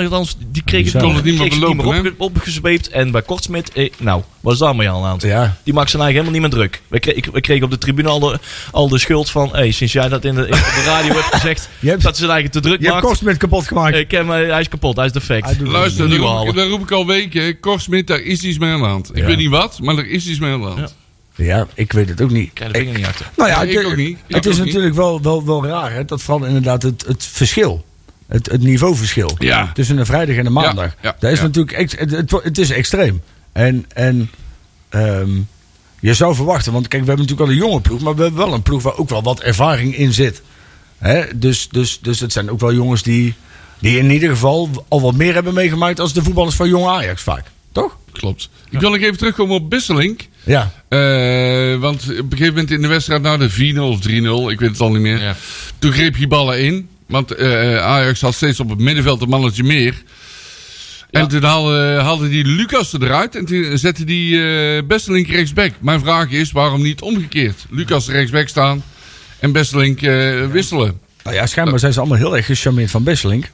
[0.51, 1.59] Die kreeg het, Kon nog- het niet meer
[1.95, 2.89] niet meer opgezweept.
[2.89, 5.17] En bij Kortsmit, eh, nou, wat is daar maar aan aan?
[5.21, 5.57] Ja.
[5.63, 6.83] Die maakt zijn eigen helemaal niet meer druk.
[6.89, 8.39] We, kregen, we kregen op de tribune al de,
[8.71, 9.49] al de schuld van...
[9.53, 11.69] Hey, sinds jij dat in de, in de radio hebt gezegd...
[11.81, 13.07] Je hebt- dat ze zijn eigen te druk Je hebt maakt.
[13.07, 13.97] Kostmet kapot gemaakt.
[13.97, 15.61] Ik ken, hem, hij is kapot, hij is defect.
[15.61, 17.61] Luister, daar nieuwe roep, ik, daar roep ik al weken.
[17.61, 19.11] Korsmit, daar is iets mee aan de hand.
[19.11, 19.25] Ik Ja.
[19.27, 20.79] weet niet wat, maar er is iets mee aan de hand.
[20.79, 21.45] Ja.
[21.45, 22.47] Ja, ik weet het ook niet.
[22.47, 23.27] Ik krijg de vinger niet achter.
[23.37, 24.19] Nou ja, ik het, ook niet.
[24.27, 24.65] Ik het is niet.
[24.67, 25.93] natuurlijk wel, wel, wel raar.
[25.93, 26.05] Hè?
[26.05, 27.85] Dat vooral inderdaad het, het verschil.
[28.27, 29.37] Het, het niveauverschil.
[29.39, 29.71] Ja.
[29.75, 30.95] Tussen een vrijdag en een maandag.
[31.03, 31.45] ja, dat is ja.
[31.45, 33.23] natuurlijk het, het, het is extreem.
[33.53, 34.31] En, en
[34.89, 35.31] ehm,
[36.01, 38.41] je zou verwachten, want kijk, we hebben natuurlijk al een jonge ploeg, maar we hebben
[38.41, 40.43] wel een ploeg waar ook wel wat ervaring in zit.
[40.99, 41.39] Hè?
[41.39, 43.35] Dus, dus, dus het zijn ook wel jongens die,
[43.79, 47.23] die in ieder geval al wat meer hebben meegemaakt als de voetballers van Jong Ajax
[47.23, 47.45] vaak.
[47.73, 47.97] Toch?
[48.13, 48.49] Klopt.
[48.71, 50.29] Ik wil nog even terugkomen op Besselink.
[50.45, 50.73] Ja.
[50.89, 54.61] Eh, want op een gegeven moment in de wedstrijd, nou de 4-0 of 3-0, ik
[54.61, 55.21] weet het al niet meer.
[55.21, 55.37] Ja.
[55.79, 56.89] Toen greep je ballen in.
[57.07, 60.03] Want eh, Ajax had steeds op het middenveld een mannetje meer.
[61.11, 65.73] En toen haalde, haalde die Lucas eruit en toen zette die eh Besselink rechtsback.
[65.81, 67.67] Mijn vraag is, waarom niet omgekeerd?
[67.71, 68.83] Lucas rechtsback staan
[69.39, 71.01] en Besselink eh, wisselen.
[71.23, 73.51] Nou ja, schijnbaar zijn ze allemaal heel erg gecharmeerd van Besselink.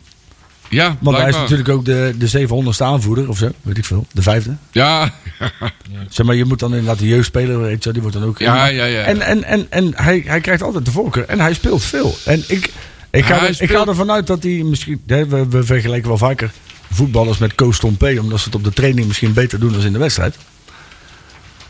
[0.68, 4.06] Ja, Want hij is natuurlijk ook de, de 700ste aanvoerder of zo, weet ik veel.
[4.12, 4.56] De vijfde.
[4.72, 5.12] Ja,
[6.08, 8.38] Zeg maar, je moet dan inderdaad de jeugdspeler, weet je, die wordt dan ook...
[8.38, 8.84] ja, ja.
[8.84, 9.02] ja.
[9.02, 11.24] En, en, en, en hij, hij krijgt altijd de voorkeur.
[11.24, 12.16] En hij speelt veel.
[12.24, 12.70] En ik,
[13.10, 15.02] ik, ga, Hij ik ga ervan uit dat hij misschien...
[15.06, 16.50] hè, We, we vergelijken wel vaker
[16.94, 18.18] voetballers met Tompé...
[18.20, 20.36] omdat ze het op de training misschien beter doen dan in de wedstrijd.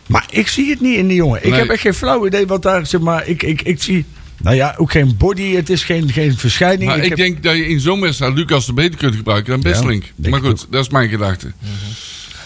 [0.07, 1.45] Maar ik zie het niet in die jongen.
[1.45, 1.59] Ik Nee.
[1.61, 2.87] heb echt geen flauw idee wat daar...
[2.87, 4.05] Zeg maar, ik, ik, ik zie...
[4.43, 5.55] Nou ja, ook geen body.
[5.55, 6.91] Het is geen, geen verschijning.
[6.91, 9.73] Maar ik, heb- denk dat je in zo'n wedstrijd Lucas er beter kunt gebruiken dan
[9.73, 9.81] Ja,
[10.17, 11.53] denk maar ik goed, dat is mijn gedachte.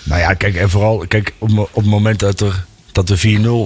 [0.02, 3.18] Nou ja, kijk, en vooral kijk, op, op het moment dat er dat de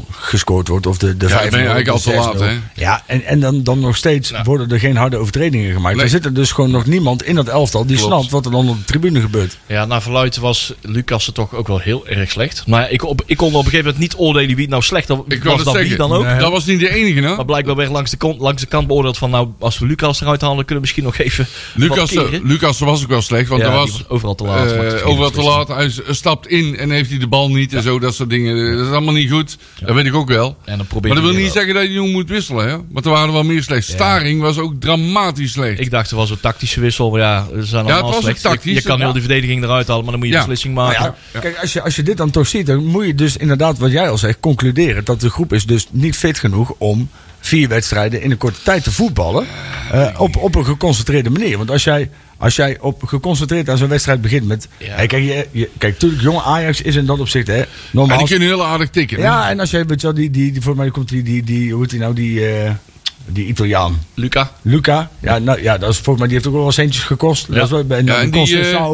[0.06, 1.30] 4-0 gescoord wordt, of de, de 5-0.
[1.30, 2.38] Ja, dan ben je eigenlijk al te laat, 6-0.
[2.38, 2.50] hè?
[2.74, 5.94] Ja, en, en dan, dan nog steeds worden er geen harde overtredingen gemaakt.
[5.96, 6.04] Nee.
[6.04, 8.12] Er zit er dus gewoon nog niemand in dat elftal die Klopt.
[8.12, 9.58] snapt wat er dan op de tribune gebeurt.
[9.66, 12.66] Ja, naar verluid was Lucas er toch ook wel heel erg slecht.
[12.66, 15.08] Maar ik, op, ik kon op een gegeven moment niet oordelen wie het nou slecht
[15.08, 15.18] was.
[15.28, 16.38] Ik was dan wie dan ook.
[16.38, 17.44] Dat was niet de enige, Maar hè?
[17.44, 19.30] blijkbaar werd langs de, kant, langs de kant beoordeeld van...
[19.30, 22.10] nou, als we Lucas eruit halen, kunnen we misschien nog even Lucas,
[22.42, 24.72] Lucas was ook wel slecht, want Ja, was was overal te laat.
[24.72, 25.68] eh, overal te laat.
[25.68, 28.76] Hij stapt in en heeft hij de bal niet en zo, dat soort dingen.
[28.76, 29.56] Dat is allemaal niet goed.
[29.80, 30.56] Dat weet ik ook wel.
[30.64, 31.56] En dan probeer Maar dat wil niet wel.
[31.56, 32.76] zeggen dat je jong moet wisselen, hè?
[32.90, 33.88] Want er waren wel meer slecht.
[33.88, 35.80] Staring was ook dramatisch slecht.
[35.80, 37.10] Ik dacht, er was een tactische wissel.
[37.10, 38.42] Maar ja, ze zijn het allemaal was slecht.
[38.42, 39.02] tactisch, Je, je kan ja.
[39.04, 40.40] heel die verdediging eruit halen, maar dan moet je Ja.
[40.42, 41.14] een beslissing maken.
[41.32, 43.78] ja, Kijk, als je, als je dit dan toch ziet, dan moet je dus inderdaad,
[43.78, 47.08] wat jij al zegt, concluderen dat de groep is dus niet fit genoeg om
[47.40, 49.46] vier wedstrijden in een korte tijd te voetballen.
[49.92, 51.56] eh, op, op een geconcentreerde manier.
[51.58, 52.10] Want als jij,
[52.42, 54.68] als jij op geconcentreerd aan zo'n wedstrijd begint met.
[54.78, 54.94] Ja.
[54.94, 58.18] Hey, kijk, je, je, kijk, natuurlijk, jonge Ajax is in dat opzicht hè, En normaal.
[58.18, 59.16] die kunnen heel aardig tikken.
[59.16, 59.22] hè?
[59.22, 61.42] Ja, en als jij, weet je wel, die, die, die, voor mij komt die, die,
[61.42, 62.70] die, hoe heet die nou, die, eh,
[63.26, 64.00] die Italiaan.
[64.14, 64.52] Luca?
[64.62, 67.46] Luca, ja, nou, ja, dat is volgens mij, die heeft ook wel wat centjes gekost.
[67.48, 67.54] Ja.
[67.54, 68.92] Dat is wel, en, Ja, en die, Conceição,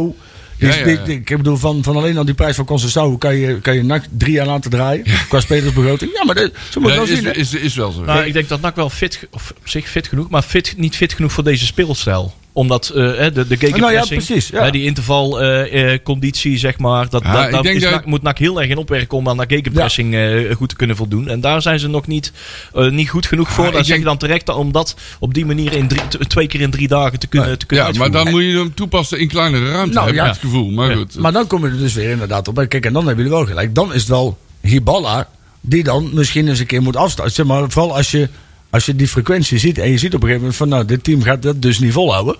[0.56, 1.20] die, ja, is- ja, die- ja.
[1.20, 4.04] ik bedoel, van, van alleen al die prijs van Conceição kan je, kan je NAC
[4.11, 5.04] drie jaar laten draaien.
[5.28, 6.11] Qua spelersbegroting.
[6.14, 7.24] Ja, maar dat, zo moet wel is, zien.
[7.24, 7.30] hè.
[7.34, 8.00] is, is wel zo.
[8.04, 10.96] Nou, ik denk dat NAC wel fit, of op zich fit genoeg, maar fit, niet
[10.96, 12.34] fit genoeg voor deze speelstijl.
[12.52, 14.62] Omdat eh, hè, de, de gegenpressing, Nou ja, precies, ja.
[14.64, 18.70] hè, die intervalconditie, zeg maar, dat, Ja, dat, is dat- NAC- moet NAC heel erg
[18.70, 21.28] in opwerken om aan de gegenpressing eh, goed te kunnen voldoen.
[21.28, 22.32] En daar zijn ze nog niet,
[22.74, 23.64] eh, niet goed genoeg voor.
[23.64, 26.61] Dan zeg denk- je dan terecht om dat op die manier in drie, twee keer
[26.61, 28.32] in drie dagen te kunnen, te kunnen Ja, maar uitvoeren.
[28.32, 30.24] dan moet je hem toepassen in kleinere ruimte, Nou, heb ja.
[30.24, 30.70] ik het gevoel.
[30.70, 30.96] Maar Ja.
[30.96, 31.14] goed.
[31.18, 32.54] Maar dan kom je er dus weer inderdaad op.
[32.68, 33.74] Kijk, en dan hebben jullie wel gelijk.
[33.74, 35.28] Dan is het wel Hiballa
[35.61, 37.30] die dan misschien eens een keer moet afstaan.
[37.30, 38.28] Zeg maar, vooral als je,
[38.70, 41.04] als je die frequentie ziet en je ziet op een gegeven moment van nou, dit
[41.04, 42.37] team gaat dat dus niet volhouden.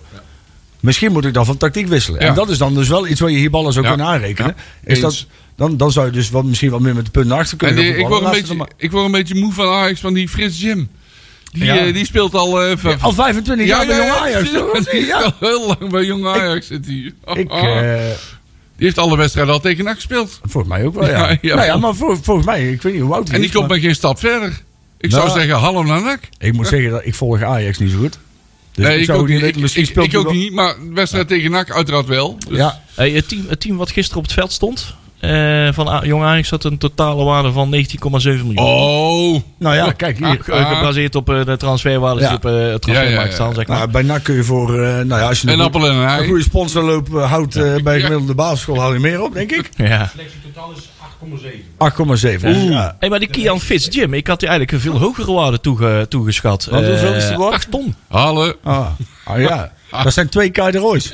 [0.81, 2.21] Misschien moet ik dan van tactiek wisselen.
[2.21, 2.29] Ja.
[2.29, 3.91] En dat is dan dus wel iets waar je Hiballa zou Ja.
[3.91, 4.55] kunnen aanrekenen.
[4.85, 4.91] Ja.
[4.93, 7.53] Is dat, dan, dan zou je dus wat, misschien wat meer met de punten achter
[7.53, 10.01] En kunnen die- gaan ik, word een beetje, ik word een beetje moe van Ajax,
[10.01, 10.88] van die Frits Jim.
[11.53, 11.77] Die, Ja.
[11.79, 12.62] eh, die speelt al...
[12.62, 14.51] eh, maar- Al 25 jaar bij Jong Ajax.
[14.91, 15.21] die- is Ja.
[15.21, 17.12] al heel lang bij Jong Ajax zit hij.
[17.43, 17.93] Ik, eh,
[18.77, 20.41] die heeft alle wedstrijden al tegen gespeeld.
[20.43, 21.29] volgens mij ook wel, ja.
[21.31, 23.41] Ja, ja, nou ja, maar vol- volgens mij, ik weet niet hoe oud hij En
[23.41, 24.61] die is, komt maar geen stap verder.
[25.01, 26.21] Ik Nou, zou zeggen, hallo naar NAC.
[26.39, 28.19] Ik moet zeggen dat ik volg Ajax niet zo goed.
[28.73, 30.37] Dus nee, ik ik zou ook niet Ik, misschien ik, speelt ik hij ook wel-
[30.37, 32.37] niet, maar wedstrijd tegen NAC uiteraard wel.
[32.49, 35.89] Dus- Ja, Hey, het, team, het team wat gisteren op het veld stond, eh, van
[35.89, 38.65] A- Jong Ajax had een totale waarde van 19,7 miljoen.
[38.65, 39.41] Oh.
[39.59, 40.39] nou ja, kijk hier.
[40.43, 42.29] Ge- gebaseerd op eh, de Ja.
[42.29, 43.31] die op eh, het transfermarkt Ja, ja, ja.
[43.31, 43.77] staan, zeg maar.
[43.79, 45.95] Nou, bij NAC kun je voor, eh, nou ja, als je En een, appel en
[45.95, 46.27] een een ei.
[46.27, 49.71] goede sponsorloop eh, houdt eh, bij gemiddelde basisschool, haal je meer op, denk ik.
[49.77, 50.09] ja.
[50.13, 50.98] selectie totaal is 8
[52.41, 52.49] 8,7.
[52.49, 52.97] Ja.
[52.99, 56.07] Hey, maar die Kian Fitz Jim, ik had die eigenlijk een veel hogere waarde toege,
[56.09, 56.65] toegeschat.
[56.65, 57.55] Want hoeveel is die Eh, waard?
[57.55, 57.95] 8 ton.
[58.09, 58.55] Halen.
[58.63, 58.87] Ah,
[59.25, 59.73] ah ja.
[60.05, 61.11] Dat zijn twee Kai de Roy's.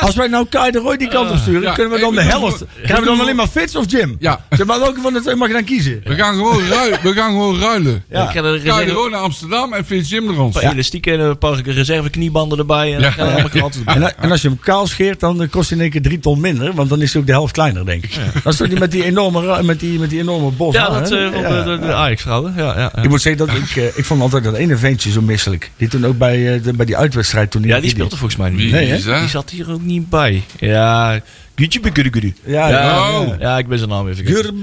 [0.00, 2.22] Als wij nou Kai de Roy die kant op sturen, Ja, kunnen we dan de
[2.22, 2.64] helft.
[2.82, 4.16] Krijgen we dan alleen maar Fits of Jim?
[4.18, 4.40] Ja.
[4.50, 6.00] Zeg maar welke van de twee mag je dan kiezen?
[6.04, 6.98] We gaan gewoon ruilen.
[7.02, 8.04] We gaan gewoon ruilen.
[8.10, 8.34] Ja.
[8.34, 10.54] Er je reserve, gewoon naar Amsterdam en Fitz Jim er ons.
[10.54, 12.94] een paar elastieken en een paar reserve kniebanden erbij.
[12.94, 13.12] En Ja.
[13.16, 13.70] dan.
[13.84, 16.40] En, en als je hem kaal scheert, dan kost hij in één keer drie ton
[16.40, 16.74] minder.
[16.74, 18.14] Want dan is hij ook de helft kleiner, denk ik.
[18.44, 20.74] Dat is toch niet met die enorme, met die, met die enorme bos.
[20.74, 21.26] Ja, haar, dat hè?
[21.26, 22.54] eh, van de, de, de Ajax-vrouwen.
[22.56, 23.02] Ja, ja, ja.
[23.02, 25.70] Ik moet zeggen dat ik, eh, ik vond altijd dat ene ventje zo misselijk.
[25.76, 28.40] Die toen ook bij, eh, de, bij die uitwedstrijd toen Ja, die speelt er volgens
[28.40, 28.70] mij niet.
[28.70, 29.02] Nee?
[29.04, 30.42] Die zat hier ook niet bij.
[30.58, 31.20] Ja,
[31.54, 32.34] Buguruguru.
[32.44, 33.40] Ja, ja, ja, Oh.
[33.40, 34.60] ja, ik ben zijn naam even vergeten.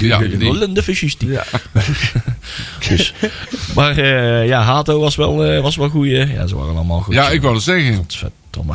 [0.00, 0.48] Ja, die.
[0.48, 0.82] Hollende.
[1.18, 1.44] Ja.
[2.88, 3.14] Dus.
[3.74, 6.06] Maar eh, ja, Hato was wel, eh, was wel goed.
[6.06, 7.14] Ja, ze waren allemaal goed.
[7.14, 7.94] Ja, ik wou het zeggen.
[7.94, 8.74] Godverdomme.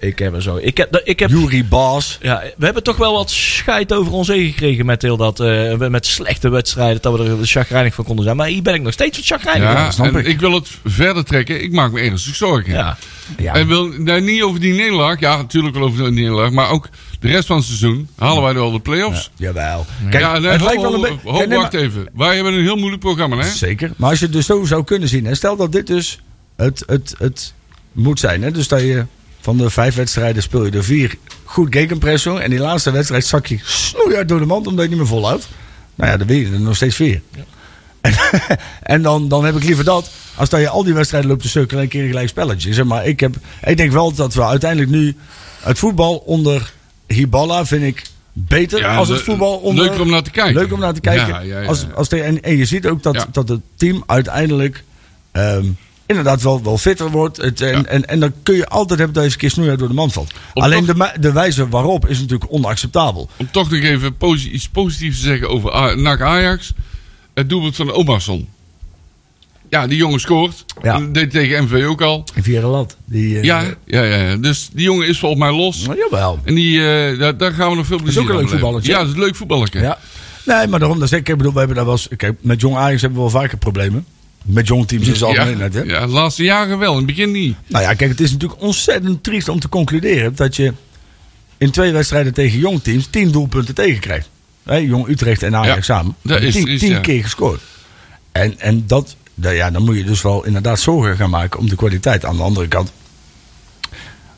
[0.00, 0.56] Ik heb er zo.
[0.56, 2.18] Ik heb, ik heb, Yuri Baas.
[2.22, 5.40] ja, we hebben toch wel wat scheid over ons heen gekregen met heel dat.
[5.40, 7.02] eh, met slechte wedstrijden.
[7.02, 8.36] Dat we er chagrijnig van konden zijn.
[8.36, 9.80] Maar hier ben ik nog steeds wat chagrijnig van.
[9.82, 10.26] Ja, snap en ik.
[10.26, 11.62] ik wil het verder trekken.
[11.62, 12.72] Ik maak me ernstig zorgen.
[12.72, 12.96] Ja.
[13.38, 13.54] Ja.
[13.54, 15.20] En wil nou, niet over die nederlaag.
[15.20, 16.50] Ja, natuurlijk wel over die nederlaag.
[16.50, 16.88] Maar ook
[17.20, 18.08] de rest van het seizoen.
[18.18, 19.30] Halen wij wel de play-offs?
[19.36, 19.86] Jawel.
[20.10, 21.18] Kijk, ja, nee, het ho, lijkt wel een beetje...
[21.30, 22.08] ho, Kijk, nee, wacht maar- even.
[22.14, 23.48] Wij hebben een heel moeilijk programma, hè?
[23.50, 23.92] Zeker.
[23.96, 25.24] Maar als je het dus zo zou kunnen zien.
[25.24, 26.20] Hè, stel dat dit dus
[26.56, 27.54] het, het, het
[27.92, 28.42] moet zijn.
[28.42, 29.04] Hè, dus dat je
[29.48, 32.36] van de vijf wedstrijden speel je er vier goed gegenpresso.
[32.36, 35.48] En die laatste wedstrijd zak je snoeihard door de mand omdat je niet meer volhoudt.
[35.94, 37.20] Nou ja, dan win je er nog steeds vier.
[38.00, 38.12] En,
[38.82, 40.10] en dan, dan heb ik liever dat.
[40.34, 42.74] Als dat je al die wedstrijden loopt te sukkelen en een keer een gelijk spelletje.
[42.74, 45.16] Zeg maar, ik, heb, ik denk wel dat we uiteindelijk nu
[45.60, 46.72] het voetbal onder
[47.06, 49.84] Hiballa vind ik beter Ja, als het voetbal onder...
[49.84, 50.54] leuker om naar te kijken.
[50.54, 51.28] Leuk om naar te kijken.
[51.28, 51.66] Ja, ja, ja.
[51.66, 53.26] Als, als de, en, en je ziet ook dat, Ja.
[53.32, 54.84] dat het team uiteindelijk
[55.32, 55.64] ehm,
[56.08, 57.36] inderdaad wel, wel fitter wordt.
[57.36, 57.84] Het, en, Ja.
[57.84, 60.12] en, en dan kun je altijd hebben dat je een keer snoeihard door de mand
[60.12, 60.32] valt.
[60.54, 63.28] Om Alleen toch- de, de wijze waarop is natuurlijk onacceptabel.
[63.36, 66.72] Om toch nog even posi- iets positiefs te zeggen over A- NAC Ajax.
[67.34, 68.48] Het doelpunt van Omarsson.
[69.70, 70.64] Ja, die jongen scoort.
[70.82, 70.98] Ja.
[70.98, 72.24] Dat deed tegen MV ook al.
[72.34, 72.96] In Vierenland.
[73.04, 74.36] Die, eh, Ja, ja, ja, ja.
[74.36, 75.86] Dus die jongen is volgens mij los.
[75.86, 76.38] nou, jawel.
[76.44, 78.58] En die, eh, daar, daar gaan we nog veel plezier ook een aan leuk beleven.
[78.58, 78.92] voetballertje.
[78.92, 79.80] Ja, dat is een leuk voetballertje.
[79.80, 79.98] Ja.
[80.44, 82.60] Nee, maar daarom, dat zeg ik, ik bedoel, we hebben daar wel eens, kijk, met
[82.60, 84.06] jong Ajax hebben we wel vaker problemen.
[84.44, 85.74] Met jong teams in zijn ja, algemeenheid.
[85.74, 85.82] Hè?
[85.82, 87.56] ja, de laatste jaren wel, in het begin niet.
[87.66, 90.72] Nou ja, kijk, het is natuurlijk ontzettend triest om te concluderen dat je
[91.58, 94.28] in twee wedstrijden tegen jong teams tien doelpunten tegenkrijgt.
[94.62, 96.14] Hè, jong Utrecht en Ajax Ja, samen.
[96.22, 97.00] dat is tien, triest, tien ja.
[97.00, 97.60] keer gescoord.
[98.32, 101.68] En, en dat, nou ja, dan moet je dus wel inderdaad zorgen gaan maken om
[101.68, 102.24] de kwaliteit.
[102.24, 102.92] Aan de andere kant,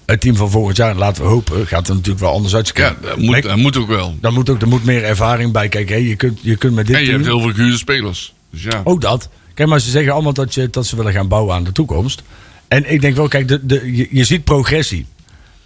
[0.07, 2.85] het team van volgend jaar, laten we hopen, gaat er natuurlijk wel anders uitzien.
[2.85, 4.17] Ja, dat moet, dat moet ook wel.
[4.21, 5.69] dan moet ook, er moet meer ervaring bij.
[5.69, 7.19] Kijk, hè, je, kunt, je kunt met dit En je team...
[7.19, 8.35] hebt heel veel gehuurde spelers.
[8.51, 8.81] Dus ja.
[8.85, 9.29] Ook dat.
[9.55, 12.23] Kijk, maar ze zeggen allemaal dat, je, dat ze willen gaan bouwen aan de toekomst.
[12.69, 15.07] En ik denk wel, kijk, de, de, je, je ziet progressie.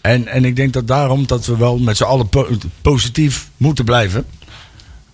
[0.01, 2.49] En, en ik denk dat daarom dat we wel met z'n allen po-
[2.83, 4.25] positief moeten blijven.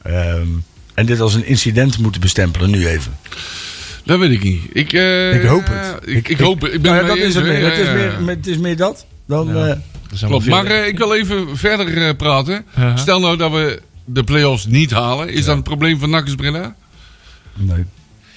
[0.03, 0.47] Ehm,
[0.95, 3.17] en dit als een incident moeten bestempelen, nu even.
[4.05, 4.63] Dat weet ik niet.
[4.73, 6.09] Ik, eh, Ik hoop het.
[6.09, 6.73] Ik, ik, hoop het.
[6.73, 7.65] Ik ben Nou ja, dat is eens, het meer.
[7.65, 9.07] Het is meer, het is meer dat.
[9.27, 9.67] Dan, Ja.
[9.67, 9.77] eh,
[10.27, 10.47] Klopt.
[10.47, 12.65] Maar eh, ik wil even verder eh, praten.
[12.79, 12.97] Uh-huh.
[12.97, 15.29] Stel nou dat we de play-offs niet halen.
[15.29, 16.75] Is dat een probleem van Nakkes Breda?
[17.57, 17.85] nee.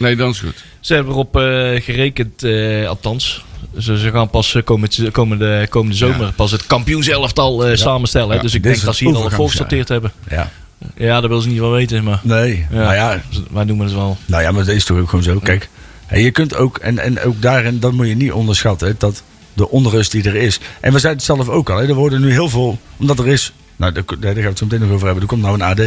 [0.03, 0.63] Nee, dan is goed.
[0.79, 3.45] Ze hebben erop eh, gerekend, eh, althans.
[3.79, 6.31] Ze, ze gaan pas eh, komende, komende, komende zomer Ja.
[6.35, 8.35] pas het kampioenselftal eh samenstellen.
[8.35, 10.11] Ja, dus ik dit denk dat ze hier al volgesorteerd hebben.
[10.29, 10.51] Ja.
[10.97, 12.03] Ja, dat willen ze niet wel weten.
[12.03, 12.65] Maar Nee.
[12.71, 12.77] Ja.
[12.77, 14.17] Nou ja, wij noemen het wel.
[14.25, 15.39] Nou ja, maar dat is toch ook gewoon zo.
[15.39, 15.69] Kijk,
[16.11, 19.69] je kunt ook, en, en ook daarin, dat moet je niet onderschatten, hè, dat de
[19.69, 20.59] onrust die er is.
[20.79, 23.27] En we zeiden het zelf ook al, hè, er worden nu heel veel, omdat er
[23.27, 25.53] is, nou daar, daar gaan we het zo meteen nog over hebben, er komt nou
[25.53, 25.81] een AD.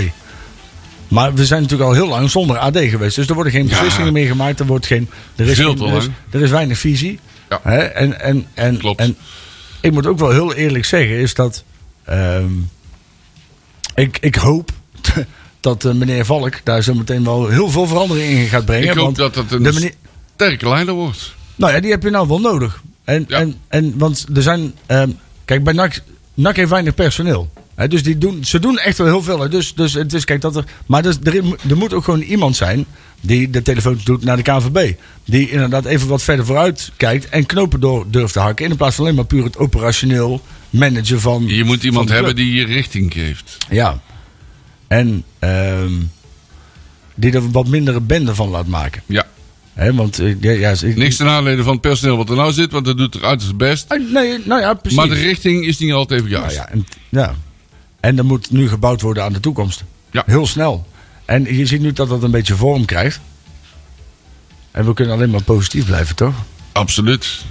[1.08, 3.68] Maar we zijn natuurlijk al heel lang zonder AD geweest, dus er worden geen Ja.
[3.68, 5.84] beslissingen meer gemaakt, er wordt geen, er is, Veel geen- te
[6.30, 7.18] er is, er weinig visie.
[7.48, 7.60] Ja.
[7.62, 9.00] Hè, en, en, en, Klopt.
[9.00, 9.16] en
[9.80, 11.64] ik moet ook wel heel eerlijk zeggen, is dat
[12.04, 12.50] ehm,
[13.94, 14.70] ik, ik hoop
[15.60, 18.88] dat eh, meneer Valk daar zo meteen wel heel veel verandering in gaat brengen.
[18.88, 19.92] Ik hoop want dat het een de manier,
[20.34, 21.34] sterke leider wordt.
[21.56, 22.82] nou ja, die heb je nou wel nodig.
[23.04, 23.38] En, Ja.
[23.38, 24.74] en, en, want er zijn.
[24.86, 25.10] ehm,
[25.44, 26.02] kijk, bij NAC,
[26.34, 27.50] NAC heeft weinig personeel.
[27.88, 29.48] Dus die doen, ze doen echt wel heel veel.
[29.50, 31.34] Dus, dus het is, kijk, dat er, maar dus, er,
[31.68, 32.84] er moet ook gewoon iemand zijn
[33.20, 34.92] die de telefoons doet naar de KVB.
[35.24, 38.70] Die inderdaad even wat verder vooruit kijkt en knopen door durft te hakken.
[38.70, 41.44] In plaats van alleen maar puur het operationeel managen van.
[41.46, 43.56] Je moet iemand hebben die je richting geeft.
[43.70, 44.00] Ja.
[44.88, 45.92] En ehm,
[47.14, 49.02] die er wat mindere bende van laat maken.
[49.06, 49.26] Ja.
[49.92, 52.72] Want eh, ja, ja, ik- Niks ten aanleiding van het personeel wat er nou zit,
[52.72, 53.84] want dat doet er uiterst best.
[53.88, 54.98] Ah, Nee, nou ja, precies.
[54.98, 56.56] Maar de richting is niet altijd even Nou juist.
[56.56, 57.34] ja, en, ja.
[58.06, 59.84] En er moet nu gebouwd worden aan de toekomst.
[60.10, 60.22] Ja.
[60.26, 60.86] Heel snel.
[61.24, 63.20] En je ziet nu dat dat een beetje vorm krijgt.
[64.70, 66.34] En we kunnen alleen maar positief blijven, toch?
[66.72, 67.44] Absoluut.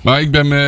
[0.00, 0.58] Maar ik ben eh,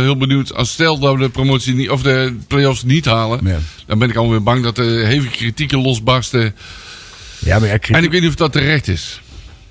[0.00, 0.54] heel benieuwd.
[0.54, 3.40] Als stel dat we de promotie niet, of de play-offs niet halen.
[3.46, 3.58] Ja.
[3.86, 6.54] Dan ben ik alweer bang dat er hevige kritieken losbarsten.
[7.38, 9.20] Ja, maar ja, kritiek- En ik weet niet of dat terecht is.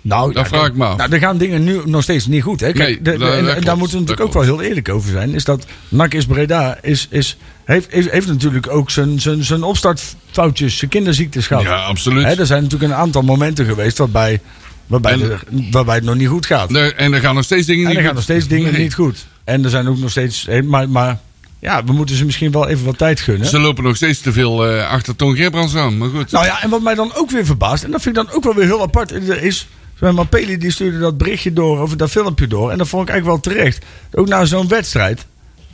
[0.06, 0.98] Nou, Dat ja, vraag ik me af.
[0.98, 2.60] Nou, er gaan dingen nu nog steeds niet goed.
[2.60, 2.72] Hè?
[2.72, 4.90] Kijk, Nee, de- de- dat- en, klopt, daar moeten we natuurlijk ook wel heel eerlijk
[4.90, 5.34] over zijn.
[5.34, 9.64] Is dat NAC is Breda is, is, heeft, heeft, heeft natuurlijk ook zijn, zijn, zijn
[9.64, 11.64] opstartfoutjes, zijn kinderziektes gehad.
[11.64, 12.24] Ja, absoluut.
[12.26, 14.40] Hè, er zijn natuurlijk een aantal momenten geweest waarbij,
[14.88, 16.72] waarbij, En- er- waarbij het nog niet goed gaat.
[16.74, 18.82] En er gaan nog steeds dingen en niet er gaan nog steeds dingen Nee.
[18.82, 19.26] niet goed.
[19.44, 20.48] En er zijn ook nog steeds.
[20.64, 21.20] Maar, maar
[21.60, 23.48] ja, we moeten ze misschien wel even wat tijd gunnen.
[23.48, 25.98] Ze lopen nog steeds te veel eh, achter Toon Gerbrands aan.
[25.98, 26.32] Maar goed.
[26.32, 28.44] Nou ja, en wat mij dan ook weer verbaast, en dat vind ik dan ook
[28.44, 29.68] wel weer heel apart, is.
[30.12, 32.72] Maar Peli die stuurde dat berichtje door, of dat filmpje door.
[32.72, 33.86] En dat vond ik eigenlijk wel terecht.
[34.12, 35.26] Ook na zo'n wedstrijd.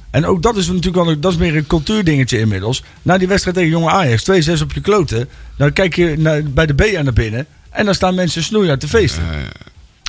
[0.09, 2.83] En ook dat is natuurlijk wel een, dat is meer een cultuurdingetje inmiddels.
[3.01, 5.29] Na die wedstrijd tegen jonge Ajax, 2-6 op je kloten.
[5.57, 7.45] Dan kijk je naar, bij de B naar binnen.
[7.69, 9.23] En dan staan mensen snoeien te feesten.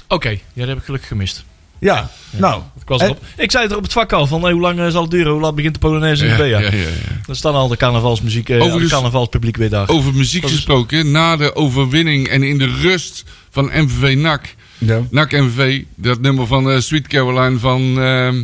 [0.09, 1.45] Oké, ja, dat heb ik gelukkig gemist.
[1.81, 2.63] Ja, nou.
[2.81, 3.25] Ik, was en- erop.
[3.37, 5.11] ik zei het er op het vak al van hey, hoe lang eh, zal het
[5.11, 5.33] duren?
[5.33, 6.87] Hoe laat begint de Polonaise in ja, de ja, ja, ja.
[7.27, 9.89] Dan staan al de carnavalsmuziek, eh, Overigens- de carnavalspubliek weer daar.
[9.89, 11.11] Over muziek gesproken.
[11.11, 14.55] Na de overwinning en in de rust van MVV NAC.
[14.79, 15.01] Ja.
[15.11, 15.83] NAC MVV.
[15.95, 18.01] Dat nummer van eh, Sweet Caroline van...
[18.01, 18.43] ehm,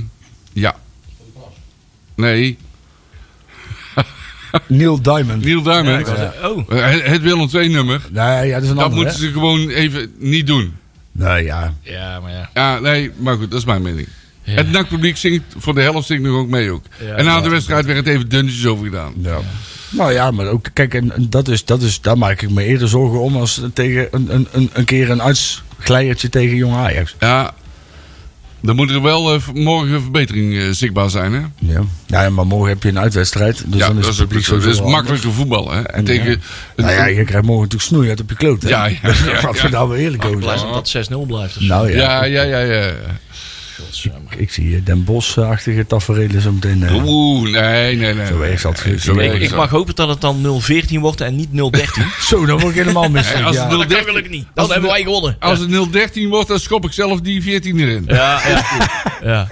[0.53, 0.77] ja.
[2.15, 2.59] Nee.
[4.67, 5.45] Neil Diamond.
[5.45, 6.09] Neil Diamond.
[6.09, 6.19] was-
[6.51, 8.01] Oh, Het, het Willem II nummer.
[8.11, 9.27] Nee, ja, dat is een Dat andere, moeten hè?
[9.27, 10.75] ze gewoon even niet doen.
[11.17, 11.75] Nee, ja.
[11.81, 12.51] ja, maar ja.
[12.55, 14.09] Ja, nee, maar goed, dat is mijn mening.
[14.43, 14.55] Ja.
[14.55, 16.85] Het NAC-publiek zingt, voor de helft zingt nog ook mee ook.
[17.01, 17.41] Ja, en na ja.
[17.41, 19.15] de wedstrijd werd het even dunnetjes over gedaan.
[19.17, 19.39] Ja.
[19.91, 22.65] Nou ja, maar ook, kijk, en, en dat is, dat is, daar maak ik me
[22.65, 27.15] eerder zorgen om als tegen een, een, een, een keer een uitsglijertje tegen Jong Ajax.
[27.21, 27.55] Ja,
[28.61, 31.41] dan moet er wel eh, morgen een verbetering eh, zichtbaar zijn, hè?
[31.59, 31.83] Ja.
[32.07, 33.65] Nou ja, maar morgen heb je een uitwedstrijd.
[33.67, 34.55] Dus ja, dan is dat is het ook publiek zo.
[34.55, 35.83] Dat sowieso is makkelijker voetbal, hè?
[35.83, 36.37] En, Tegen, ja.
[36.77, 38.63] Nou ja, je krijgt morgen natuurlijk snoei uit op je kloot.
[38.63, 38.69] hè?
[38.69, 39.69] Ja, ja, ja, we ja.
[39.69, 41.59] daar wel eerlijk over dat 6-0 blijft.
[41.59, 41.69] Dus.
[41.69, 42.93] Nou ja, ja, ja, ja, ja.
[44.37, 46.83] Ik zie eh, Den Bosch-achtige tafereelen zo meteen.
[46.83, 48.27] eh, Oeh, nee, nee, nee.
[48.27, 49.19] Zo zijn.
[49.19, 51.53] erg ik, ik mag hopen dat het dan 0-14 wordt en niet 0-13.
[52.29, 53.47] Zo, dan word ik helemaal misselijk.
[53.47, 53.63] als ja.
[53.63, 54.47] het dat 013 kan gelukkig niet.
[54.55, 55.37] Dan hebben wij gewonnen.
[55.39, 58.05] Als het 013 wordt, dan schop ik zelf die 14 erin.
[58.07, 58.65] Ja, ja.
[59.31, 59.49] ja.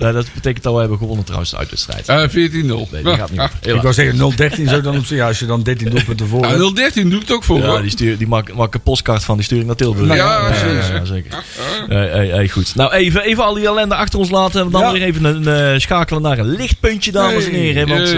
[0.00, 0.12] Ja.
[0.12, 2.08] dat betekent dat we hebben gewonnen trouwens, de uitwedstrijd.
[2.08, 2.32] Eh 14-0.
[2.32, 3.50] Nee, die gaat niet op.
[3.60, 6.46] Ik wou zeggen 013 zou dan op zich, ja, als je dan 13 doelpunten voor
[6.46, 6.60] hebt.
[6.62, 7.58] Ja, 013 doe ik het ook voor.
[7.58, 10.06] Ja, die, stuur, die maak, maak een postkaart van, die stuur ik naar Tilburg.
[10.06, 10.88] Nou ja, ja, precies.
[10.88, 11.44] ja, zeker.
[11.88, 12.74] Hey, hey, hey, goed.
[12.74, 14.60] Nou, even, even al die ellende achter ons laten.
[14.60, 14.92] En dan Ja.
[14.92, 17.88] weer even een, eh, schakelen naar een lichtpuntje, dames en heren.
[17.88, 18.14] Want eh,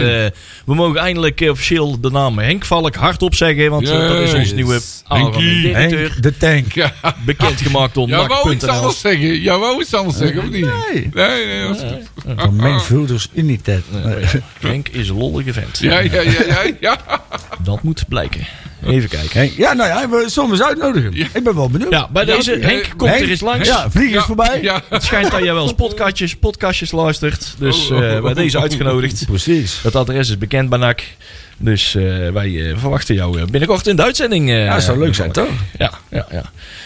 [0.66, 3.70] we mogen eindelijk eh, officieel de naam Henk Valk hardop zeggen.
[3.70, 5.60] Want eh, dat is onze nieuwe Henkie.
[5.60, 5.98] directeur.
[6.10, 6.90] Henk de Tank.
[7.24, 9.42] Bekendgemaakt door Ja, wou iets anders zeggen.
[9.42, 10.64] Ja, wou iets anders zeggen, of niet?
[10.92, 11.08] Nee.
[11.12, 12.40] Nee, nee, dat is goed.
[12.40, 13.84] Van Menvulder's Uniteit.
[14.60, 15.78] Henk is een lollige vent.
[15.78, 16.98] Ja, ja, ja, ja, ja.
[17.62, 18.46] Dat moet blijken.
[18.86, 19.38] Even kijken.
[19.40, 21.10] Henk, ja, nou ja, we zullen hem eens uitnodigen.
[21.14, 21.26] Ja.
[21.32, 21.90] Ik ben wel benieuwd.
[21.92, 23.68] Ja, bij deze eh, Henk komt Henk, er eens langs.
[23.68, 24.62] Ja, Ja, voorbij.
[24.62, 24.82] Ja.
[24.88, 27.54] Het schijnt dat jij wel eens podcastjes, podcastjes luistert.
[27.58, 29.26] Dus Oh, oh, eh, oh, bij oh, deze oh, uitgenodigd.
[29.26, 29.80] Precies.
[29.82, 31.02] Het adres is bekend bij NAC.
[31.56, 34.48] Dus eh, wij eh, verwachten jou eh, binnenkort in de uitzending.
[34.50, 35.48] eh, Ja, dat zou leuk zijn, toch?
[35.78, 36.42] Ja, ja, ja.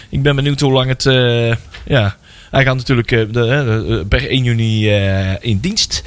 [0.09, 1.07] Ik ben benieuwd hoe lang het...
[1.07, 1.53] eh,
[1.87, 2.17] ja,
[2.51, 6.03] hij gaat natuurlijk eh, eh, per 1 juni eh, in dienst.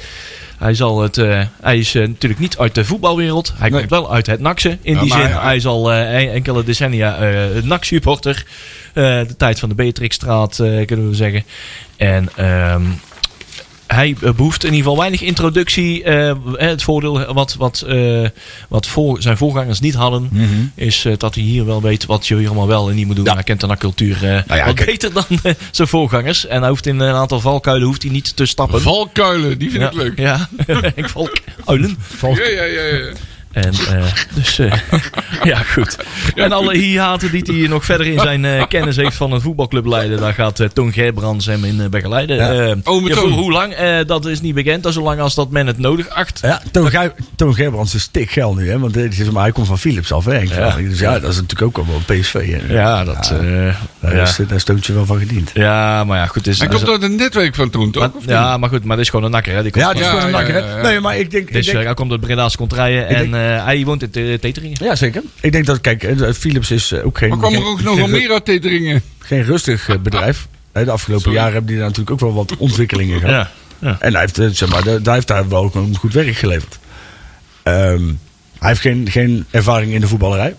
[0.58, 1.16] Hij, zal het,
[1.60, 3.52] hij is natuurlijk niet uit de voetbalwereld.
[3.56, 3.78] Hij Nee.
[3.78, 4.78] komt wel uit het NACsen.
[4.82, 7.18] In Ja, die zin, hij- hij is al eh, enkele decennia
[7.62, 8.44] NAC-supporter.
[8.92, 11.44] De tijd van de Beatrixstraat, kunnen we zeggen.
[11.96, 12.82] En ehm,
[13.94, 16.02] hij eh, behoeft in ieder geval weinig introductie.
[16.02, 18.28] Eh, het voordeel wat, wat, eh,
[18.68, 20.44] wat voor, zijn voorgangers niet hadden, Mhm.
[20.74, 23.16] is eh, dat hij hier wel weet wat je hier allemaal wel en niet moet
[23.16, 23.24] doen.
[23.24, 23.34] Ja.
[23.34, 24.84] Hij kent de cultuur eh ja, wat kijk.
[24.84, 26.46] beter dan eh, zijn voorgangers.
[26.46, 28.82] En hij hoeft in een aantal valkuilen hoeft hij niet te stappen.
[28.82, 30.18] Valkuilen, die vind ja, ik leuk.
[30.18, 30.48] Ja,
[30.94, 31.96] ik valkuilen.
[32.20, 33.12] Ja, ja, ja, ja.
[33.52, 34.02] En eh,
[34.36, 34.72] dus, eh,
[35.42, 35.96] ja, goed.
[36.34, 39.86] En alle hiaten die hij nog verder in zijn eh, kennis heeft van een voetbalclub
[39.86, 42.36] leiden, daar gaat Toon Gerbrands hem in begeleiden.
[42.36, 42.74] Ja.
[42.84, 44.82] Oh, ja, hoe lang, eh, dat is niet bekend.
[44.82, 46.38] Dat zolang als dat men het nodig acht.
[46.42, 46.62] Ja,
[47.36, 48.78] Toon, Gerbrands is stik geld nu, hè?
[48.78, 50.38] Want dit is, maar hij komt van Philips af, hè?
[50.38, 50.76] Ja.
[50.76, 52.60] Dus ja, dat is natuurlijk ook wel een PSV.
[52.60, 52.74] Hè?
[52.74, 53.30] Ja, dat...
[53.40, 54.22] eh, Daar, ja.
[54.22, 55.50] is, daar stoot je wel van gediend.
[55.54, 56.34] ja, maar ja, goed.
[56.34, 58.10] Het is, Hij komt uit een netwerk van toen, toch?
[58.26, 59.54] ja, maar goed, maar dit is gewoon een nakker.
[59.54, 59.62] Hè.
[59.62, 60.60] Die komt Ja, het is gewoon een nakker, hè?
[60.60, 60.82] ja, ja.
[60.82, 61.50] Nee, maar ik denk...
[61.50, 64.76] Ik denk hij komt uit Breda's contraien Ik en denk- hij woont in Te- Teteringen.
[64.84, 65.22] ja, zeker.
[65.40, 67.80] Ik denk dat, kijk, eh, Philips is eh, ook geen, Maar kwam er geen, ook
[67.82, 69.02] nog wel meer uit Teteringen?
[69.18, 70.48] geen rustig eh, bedrijf.
[70.72, 71.38] Hè, De afgelopen Sorry.
[71.38, 73.34] jaren hebben die daar natuurlijk ook wel wat ontwikkelingen gehad.
[73.34, 73.50] Ja,
[73.88, 73.96] ja.
[74.00, 76.36] En hij heeft, eh, zeg maar, daar daar heeft hij wel ook een goed werk
[76.36, 76.78] geleverd.
[77.62, 78.02] Ehm,
[78.58, 80.54] hij heeft geen, geen ervaring in de voetballerij.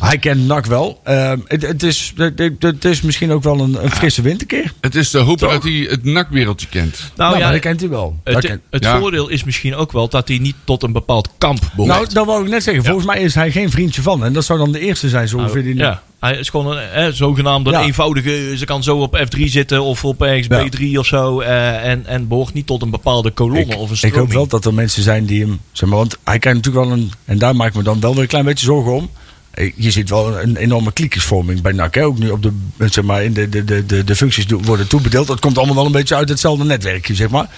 [0.00, 1.00] Hij kent NAC wel.
[1.04, 4.72] Ehm, het, het, is, het, het- het is misschien ook wel een, een frisse winterkeer.
[4.80, 5.52] Het is te hopen Toch?
[5.52, 6.98] dat hij het nakwereldje kent.
[6.98, 8.16] Nou Nou, ja, maar dat kent hij wel.
[8.24, 8.98] Dat het, kent- het Ja.
[8.98, 11.94] voordeel is misschien ook wel dat hij niet tot een bepaald kamp behoort.
[11.94, 12.84] nou, dat wou ik net zeggen.
[12.84, 14.24] Volgens mij is hij geen vriendje van.
[14.24, 15.62] En dat zou dan de eerste zijn, zo ongeveer.
[15.62, 17.82] die- Nou, ja, hij is gewoon een eh, zogenaamd een Ja.
[17.82, 18.52] eenvoudige.
[18.56, 20.64] Ze kan zo op F3 zitten of op ergens Ja.
[20.66, 21.40] B3 of zo.
[21.40, 24.20] eh, en, en behoort niet tot een bepaalde kolonne Ik, of een ik stroming.
[24.20, 25.60] hoop wel dat er mensen zijn die hem...
[25.72, 27.12] Zeg maar, want hij krijgt natuurlijk wel een...
[27.24, 29.10] En daar maak ik me dan wel weer een klein beetje zorgen om.
[29.56, 31.94] Eh, Je ziet wel een enorme kliekjesvorming bij NAC.
[31.94, 32.04] Hè?
[32.04, 32.52] Ook nu op de,
[32.88, 35.26] zeg maar, in de, de, de, de, de functies worden toebedeeld.
[35.26, 37.48] Dat komt allemaal wel een beetje uit hetzelfde netwerkje, zeg maar.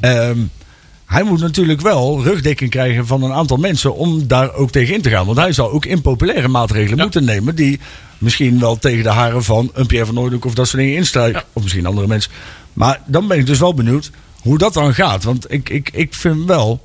[0.00, 0.38] Ehm,
[1.06, 5.02] hij moet natuurlijk wel rugdekking krijgen van een aantal mensen om daar ook tegen in
[5.02, 5.26] te gaan.
[5.26, 7.02] Want hij zal ook impopulaire maatregelen Ja.
[7.02, 7.80] moeten nemen die
[8.18, 11.40] misschien wel tegen de haren van een Pierre van Noordhoek of dat soort dingen instrijken.
[11.40, 11.46] Ja.
[11.52, 12.30] Of misschien andere mensen.
[12.72, 15.24] Maar dan ben ik dus wel benieuwd hoe dat dan gaat.
[15.24, 16.82] Want ik, ik, ik vind wel,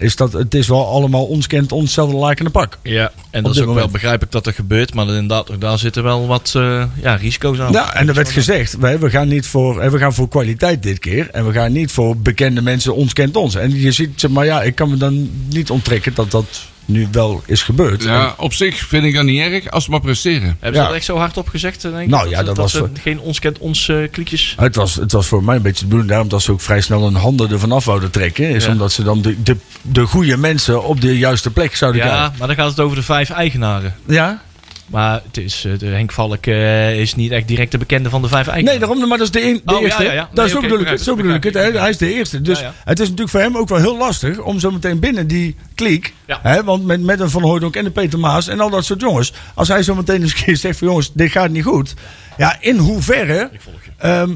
[0.00, 2.78] is dat het is wel allemaal ons kent onszelfde lakende pak.
[2.82, 4.94] Ja, en dat is ook wel begrijp ik dat er gebeurt.
[4.94, 7.72] Maar inderdaad, daar zitten wel wat eh, ja, risico's aan.
[7.72, 10.82] Ja, en er werd gezegd, wij, we, gaan niet voor, eh, we gaan voor kwaliteit
[10.82, 11.30] dit keer.
[11.30, 13.54] En we gaan niet voor bekende mensen, ons kent ons.
[13.54, 16.46] En je ziet, zeg maar ja, ik kan me dan niet onttrekken dat dat
[16.90, 18.02] nu wel is gebeurd.
[18.02, 20.42] Ja, op zich vind ik dat niet erg als ze maar presteren.
[20.60, 20.86] Hebben ze Ja.
[20.86, 21.82] dat echt zo hard op gezegd?
[21.82, 22.06] Denk ik?
[22.06, 24.54] Nou dat ja, ze- dat dat was ze voor- geen ons kent ons eh kliekjes.
[24.56, 26.80] Het was, het was voor mij een beetje de bedoeling daarom dat ze ook vrij
[26.80, 28.48] snel hun handen ervan af wouden trekken.
[28.48, 28.70] Is Ja.
[28.72, 32.34] omdat ze dan de, de, de goede mensen op de juiste plek zouden Ja, krijgen.
[32.38, 33.94] maar dan gaat het over de vijf eigenaren.
[34.06, 34.42] Ja?
[34.90, 38.22] Maar het is, eh, de Henk Valk eh, is niet echt direct de bekende van
[38.22, 38.80] de vijf eigenaren.
[38.80, 40.02] Nee, daarom, maar dat is de, een, de Oh, ja, eerste.
[40.02, 40.28] ja, ja.
[40.32, 41.06] Dat Nee, is bedoel ik begrijp het.
[41.06, 41.54] Zo bedoel ik het.
[41.54, 42.40] Hij is de eerste.
[42.40, 42.72] Dus Ja, ja.
[42.84, 46.14] het is natuurlijk voor hem ook wel heel lastig om zo meteen binnen die kliek.
[46.26, 46.38] Ja.
[46.42, 49.00] Hè, want met, met een Van Hooydonk en de Peter Maas en al dat soort
[49.00, 49.32] jongens.
[49.54, 51.94] Als hij zo meteen eens een keer zegt van jongens, dit gaat niet goed.
[52.36, 53.50] Ja, in hoeverre
[53.98, 54.30] ehm,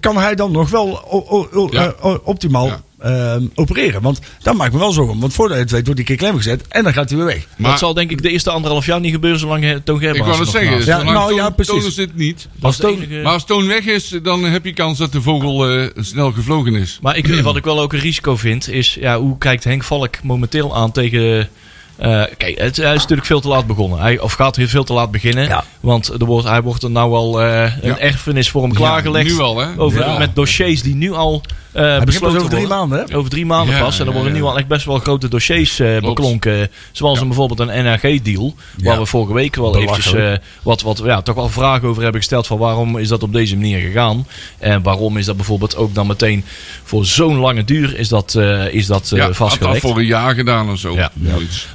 [0.00, 1.92] kan hij dan nog wel o- o- o- Ja.
[2.02, 2.70] eh, optimaal
[3.06, 4.02] Ehm, opereren?
[4.02, 5.20] Want daar maak ik me wel zorgen om.
[5.20, 7.26] Want voordat je het weet wordt die keer klem gezet en dan gaat hij weer
[7.26, 7.46] weg.
[7.56, 10.02] Maar dat zal denk ik de eerste anderhalf jaar niet gebeuren zolang eh, Toon ik
[10.02, 11.74] Gerbrands wou het nog zeggen, Ja, nou, ja, Toon- precies.
[11.74, 12.48] Tonen zit niet.
[12.60, 15.22] Als de Toon- enige- Maar als Toon weg is, dan heb je kans dat de
[15.22, 16.98] vogel eh, snel gevlogen is.
[17.02, 20.22] Maar ik, wat ik wel ook een risico vind, is ja, hoe kijkt Henk Valk
[20.22, 21.48] momenteel aan tegen.
[21.96, 23.98] eh, kijk, het, hij is natuurlijk veel te laat begonnen.
[23.98, 25.44] Hij, of gaat heel veel te laat beginnen.
[25.48, 25.64] Ja.
[25.80, 27.98] Want er wordt, hij wordt er nou al eh, een Ja.
[27.98, 29.30] erfenis voor hem klaargelegd.
[29.30, 29.68] nu al, hè?
[29.76, 30.18] Over, Ja.
[30.18, 31.42] Met dossiers die nu al
[31.76, 33.04] eh pas besloten over drie maanden.
[33.08, 33.16] Hè?
[33.16, 33.94] Over drie maanden Ja, pas.
[33.98, 34.38] En er ja, worden ja.
[34.38, 36.70] nu al echt best wel grote dossiers eh, beklonken.
[36.92, 38.54] Zoals een, bijvoorbeeld een NRG-deal.
[38.82, 39.00] Waar Ja.
[39.00, 39.98] we vorige week wel Belachelijk.
[40.06, 42.46] eventjes eh, wat, wat, ja, toch wel vragen over hebben gesteld.
[42.46, 44.26] Van waarom is dat op deze manier gegaan?
[44.58, 46.44] En waarom is dat bijvoorbeeld ook dan meteen
[46.84, 49.80] voor zo'n lange duur is dat, eh, is dat eh, ja, had dat vastgelegd?
[49.80, 50.94] voor een jaar gedaan of zo.
[50.94, 51.10] Ja.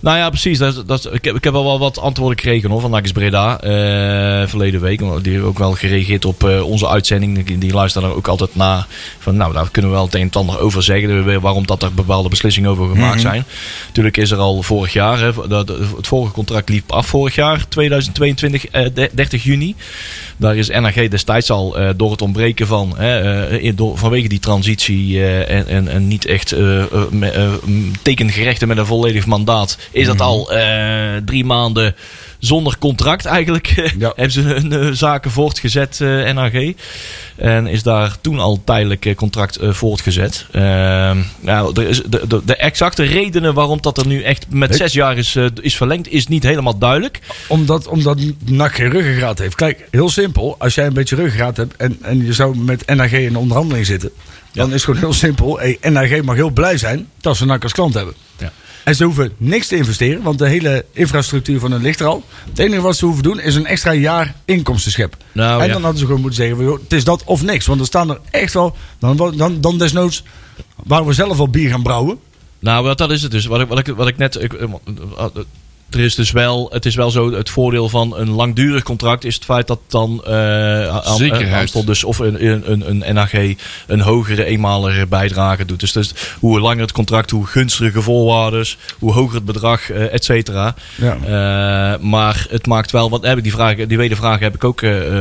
[0.02, 0.58] Nou ja, precies.
[0.58, 3.60] Dat, dat, ik, heb, ik heb wel wel wat antwoorden gekregen hoor, van Nakis Breda
[3.62, 5.00] eh, verleden week.
[5.00, 7.46] Want Die hebben ook wel gereageerd op eh, onze uitzending.
[7.46, 8.88] Die, die luisteren er ook altijd naar.
[9.20, 11.42] Van, nou, daar kunnen we wel het een en ander over zeggen.
[11.42, 13.44] Waarom dat er bepaalde beslissingen over gemaakt zijn.
[13.88, 15.20] Natuurlijk is er al vorig jaar.
[15.20, 15.32] Hè,
[15.96, 19.76] het vorige contract liep af vorig jaar, 2022, eh, de- 30 juni.
[20.38, 24.40] Daar is NRG destijds al eh, door het ontbreken van, hè, eh, door, vanwege die
[24.40, 27.50] transitie eh, en, en, en niet echt eh, eh, me- eh,
[28.02, 31.96] tekengerechten met een volledig mandaat, is dat al eh, drie maanden
[32.42, 33.70] zonder contract eigenlijk.
[33.98, 34.08] Ja.
[34.16, 36.74] hebben ze hun eh, zaken voortgezet, eh NRG.
[37.36, 40.46] En is daar toen al tijdelijk eh, contract voortgezet.
[41.40, 45.38] Nou, de, de, de exacte redenen waarom dat er nu echt met zes jaar is,
[45.62, 47.20] is verlengd, is niet helemaal duidelijk.
[47.48, 49.56] Omdat, omdat NAC geen ruggengraat heeft.
[49.56, 50.56] Kijk, heel simpel.
[50.58, 54.12] Als jij een beetje ruggengraat hebt en, en je zou met NAG in onderhandeling zitten.
[54.54, 55.60] Dan is het gewoon heel simpel.
[55.60, 58.14] Hey, NAG mag heel blij zijn dat ze NAC als klant hebben.
[58.84, 62.24] En ze hoeven niks te investeren, want de hele infrastructuur van hun ligt er al.
[62.50, 65.20] Het enige wat ze hoeven doen is een extra jaar inkomsten scheppen.
[65.32, 65.74] Nou, en ja.
[65.74, 67.66] dan hadden ze gewoon moeten zeggen: joh, het is dat of niks.
[67.66, 68.76] Want er staan er echt wel.
[69.00, 70.24] Dan, dan, dan desnoods
[70.76, 72.20] waar we zelf al bier gaan brouwen.
[72.60, 73.46] Nou, wat dat is het dus.
[73.46, 74.42] Wat ik, wat ik, wat ik net.
[74.42, 74.68] Ik, eh,
[75.92, 79.36] er is dus wel, het is wel zo, het voordeel van een langdurig contract is
[79.36, 81.62] het feit dat dan eh aan- Zekerheid.
[81.62, 83.34] Amstel dus of een, een, een, een NAG
[83.88, 85.80] een hogere eenmalige bijdrage doet.
[85.80, 88.66] Dus, dus hoe langer het contract, hoe gunstiger voorwaarden,
[89.00, 90.76] hoe hoger het bedrag, eh, et cetera.
[90.96, 91.14] Ja.
[91.24, 94.80] Eh, maar het maakt wel, wat heb ik die vragen, die wedervraag heb ik ook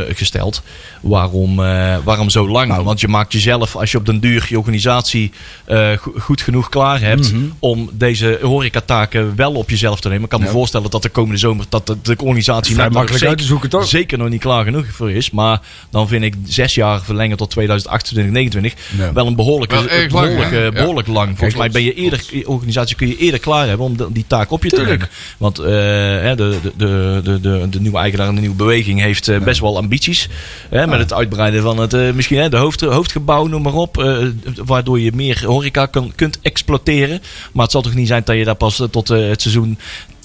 [0.09, 0.63] gesteld.
[1.01, 2.69] Waarom, eh, waarom zo lang?
[2.69, 2.85] Nou.
[2.85, 5.33] Want je maakt jezelf, als je op den duur je organisatie
[5.65, 7.43] eh, go- goed genoeg klaar hebt Mhm.
[7.59, 10.25] om deze horecataken wel op jezelf te nemen.
[10.25, 10.53] Ik kan me Ja.
[10.61, 13.69] Voorstellen dat de komende zomer dat de, de organisatie Vrij makkelijk zeker, uit te zoeken,
[13.71, 13.87] toch?
[13.89, 15.31] zeker nog niet klaar genoeg voor is.
[15.31, 19.13] Maar dan vind ik zes jaar verlengen tot 2028, 2029 Ja.
[19.13, 20.51] wel een behoorlijke, Wel lang?
[20.53, 20.71] Ja.
[20.71, 21.29] behoorlijk lang.
[21.39, 24.25] Volgens mij ben je eerder, je organisatie kun je eerder klaar hebben om de- die
[24.27, 25.09] taak op je te nemen.
[25.39, 29.01] Want eh, hè, de, de, de, de, de, de nieuwe eigenaar en de nieuwe beweging
[29.01, 30.29] heeft eh, best wel ambities.
[30.71, 33.99] Hè, met het uitbreiden van het, eh, misschien hè, de hoofd, hoofdgebouw, noem maar op.
[33.99, 34.17] eh,
[34.65, 37.21] waardoor je meer horeca kan, kunt exploiteren.
[37.53, 39.79] Maar het zal toch niet zijn dat je daar pas eh, tot eh, het seizoen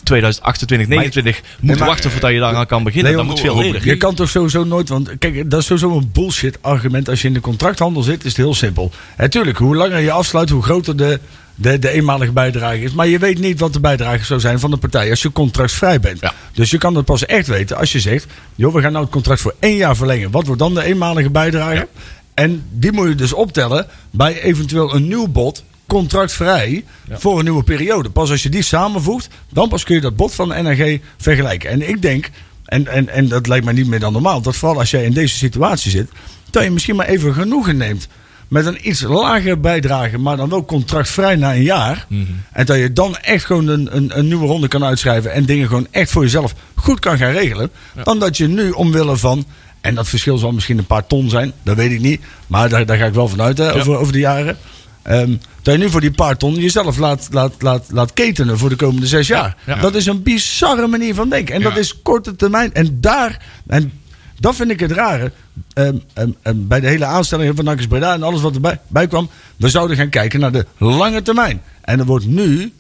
[0.05, 3.11] 2028, 29 moeten maar- wachten voordat je daaraan kan beginnen.
[3.11, 3.85] Leon, dat moet veel eerder.
[3.85, 7.09] Je kan toch sowieso nooit, want kijk, dat is sowieso een bullshit argument.
[7.09, 8.91] Als je in de contracthandel zit, is het heel simpel.
[9.17, 11.19] Natuurlijk, hoe langer je afsluit, hoe groter de,
[11.55, 12.93] de, de eenmalige bijdrage is.
[12.93, 15.99] Maar je weet niet wat de bijdrage zou zijn van de partij als je contractvrij
[15.99, 16.19] bent.
[16.19, 16.33] Ja.
[16.53, 18.25] Dus je kan het pas echt weten als je zegt,
[18.55, 20.31] joh, we gaan nou het contract voor één jaar verlengen.
[20.31, 21.87] Wat wordt dan de eenmalige bijdrage?
[22.33, 27.63] En die moet je dus optellen bij eventueel een nieuw bod, contractvrij, voor een nieuwe
[27.63, 28.09] periode.
[28.09, 31.69] Pas als je die samenvoegt, dan pas kun je dat bod van de NRG vergelijken.
[31.69, 32.29] En ik denk,
[32.65, 35.13] en, en, en dat lijkt mij niet meer dan normaal, dat vooral als jij in
[35.13, 36.09] deze situatie zit,
[36.49, 38.07] dat je misschien maar even genoegen neemt
[38.47, 42.05] met een iets lagere bijdrage, maar dan wel contractvrij na een jaar.
[42.51, 45.67] En dat je dan echt gewoon een, een, een nieuwe ronde kan uitschrijven en dingen
[45.67, 47.71] gewoon echt voor jezelf goed kan gaan regelen.
[48.03, 49.45] Dan dat je nu omwille van,
[49.81, 52.85] en dat verschil zal misschien een paar ton zijn, dat weet ik niet, maar daar,
[52.85, 54.57] daar ga ik wel vanuit hè, over, over de jaren.
[55.05, 58.69] Ehm, dat je nu voor die paar ton jezelf laat, laat, laat, laat ketenen voor
[58.69, 59.55] de komende zes jaar.
[59.65, 59.75] ja.
[59.75, 61.53] Dat is een bizarre manier van denken.
[61.55, 61.69] En Ja.
[61.69, 62.73] dat is korte termijn.
[62.73, 63.91] En daar, en
[64.39, 65.31] dat vind ik het rare.
[65.73, 69.29] ehm, ehm, bij de hele aanstelling van Nakkers Breda en alles wat erbij bij kwam.
[69.57, 71.61] We zouden gaan kijken naar de lange termijn.
[71.81, 72.73] En er wordt nu,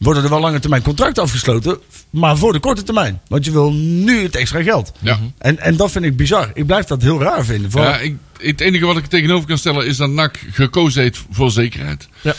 [0.00, 1.78] worden er wel lange termijn contracten afgesloten.
[2.10, 3.20] Maar voor de korte termijn.
[3.28, 4.92] Want je wil nu het extra geld.
[4.98, 5.18] Ja.
[5.38, 6.50] En, en dat vind ik bizar.
[6.54, 7.70] Ik blijf dat heel raar vinden.
[7.70, 11.02] Vooral- Ja, ik, het enige wat ik er tegenover kan stellen is dat NAC gekozen
[11.02, 12.08] heeft voor zekerheid.
[12.20, 12.34] Ja.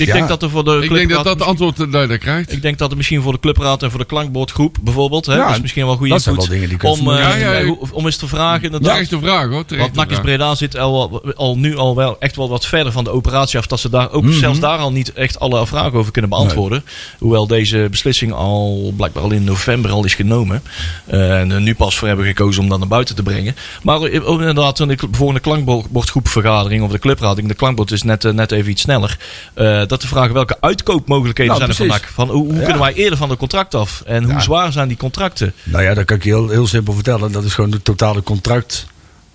[0.00, 0.12] Ik Ja.
[0.12, 2.52] denk dat er voor de Ik denk dat dat de antwoord dat je daar krijgt.
[2.52, 5.52] Ik denk dat het misschien voor de clubraad en voor de klankbordgroep bijvoorbeeld, hè, Ja,
[5.54, 7.18] is misschien wel goed dat zijn input wel om, eh.
[7.18, 7.64] Ja, ja, ja.
[7.66, 8.62] hoe- om eens te vragen.
[8.62, 8.94] Dat inderdaad.
[8.94, 9.64] is echt een vraag hoor.
[9.64, 10.20] terecht Want vraag.
[10.22, 13.66] Breda zit al, al nu al wel echt wel wat verder van de operatie af.
[13.66, 14.32] Dat ze daar ook Mhm.
[14.38, 16.84] zelfs daar al niet echt alle vragen over kunnen beantwoorden.
[17.18, 20.62] Hoewel deze beslissing al blijkbaar al in november al is genomen.
[21.06, 23.56] Eh, en er nu pas voor hebben gekozen om dat naar buiten te brengen.
[23.82, 27.36] Maar eh, ook inderdaad, in de volgende klankbordgroepvergadering of de clubraad.
[27.36, 29.16] De klankbord is net, eh, net even iets sneller.
[29.54, 32.26] eh, dat te vragen welke uitkoopmogelijkheden Nou, zijn er van.
[32.26, 32.62] Van hoe, hoe Ja.
[32.62, 34.02] kunnen wij eerder van de contract af?
[34.06, 34.40] En hoe Ja.
[34.40, 35.54] zwaar zijn die contracten?
[35.64, 37.32] Nou ja, dat kan ik je heel, heel simpel vertellen.
[37.32, 38.86] Dat is gewoon de totale contract.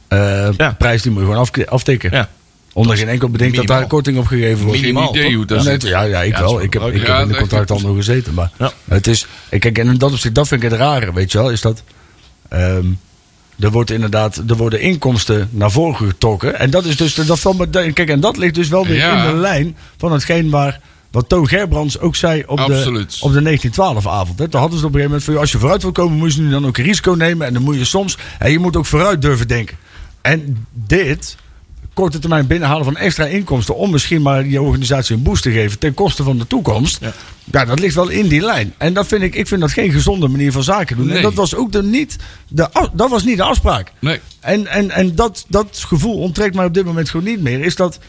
[0.08, 2.12] eh, die moet je gewoon afke- aftikken.
[2.12, 2.30] Ja.
[2.74, 4.80] Onder geen enkel bedenk dat daar korting op gegeven wordt.
[4.80, 6.62] Geen Minimaal, idee hoe dat Ja, nee, ja, ja, ik wel.
[6.62, 8.34] Ik heb, ik heb in de contracthandel gezeten.
[8.34, 8.72] Maar Ja.
[8.86, 11.38] het is, ik kijk, en in dat opzicht, dat vind ik het rare, weet je
[11.38, 11.84] wel, is dat
[12.50, 12.86] ehm,
[13.60, 16.60] er wordt inderdaad, er worden inkomsten naar voren getrokken.
[16.60, 19.24] En dat is dus, dat valt me, kijk, en dat ligt dus wel weer Ja.
[19.26, 20.80] in de lijn van hetgeen waar,
[21.12, 24.38] wat Toon Gerbrands ook zei op de, op de 1912-avond.
[24.38, 26.42] Daar hadden ze op een gegeven moment van, als je vooruit wil komen, moet je
[26.42, 27.48] nu dan ook een risico nemen.
[27.48, 29.78] En dan moet je soms, en je moet ook vooruit durven denken.
[30.22, 31.36] En dit,
[31.96, 35.80] korte termijn binnenhalen van extra inkomsten om misschien maar je organisatie een boost te geven
[35.80, 37.00] ten koste van de toekomst.
[37.46, 37.66] Ja.
[37.66, 38.74] dat ligt wel in die lijn.
[38.78, 41.10] En dat vind ik, ik vind dat geen gezonde manier van zaken doen.
[41.10, 42.16] En dat was ook de niet,
[42.48, 43.92] de, dat was niet de afspraak.
[44.00, 44.20] Nee.
[44.40, 47.60] En, en, en dat, dat gevoel onttrekt mij op dit moment gewoon niet meer.
[47.60, 48.00] Is dat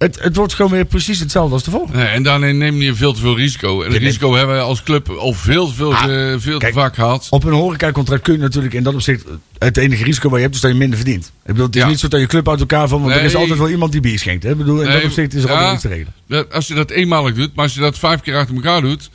[0.00, 1.96] het, het wordt gewoon weer precies hetzelfde als de volgende.
[1.98, 3.82] Nee, en daarin neem je veel te veel risico.
[3.82, 6.78] En neemt- risico hebben we als club al veel, veel, Ah, eh, veel kijk, te
[6.80, 7.26] vaak gehad.
[7.30, 9.24] Op een horecacontract kun je natuurlijk in dat opzicht
[9.58, 11.26] het enige risico waar je hebt is dat je minder verdient.
[11.26, 11.88] Ik bedoel, het is Ja.
[11.88, 14.00] niet zo dat je club uit elkaar van, want er is altijd wel iemand die
[14.00, 14.42] bier schenkt.
[14.42, 14.50] Hè?
[14.50, 15.54] Ik bedoel, in Nee, dat opzicht is er ja.
[15.54, 16.50] altijd iets te regelen.
[16.52, 19.10] Als je dat eenmalig doet, maar als je dat vijf keer achter elkaar doet,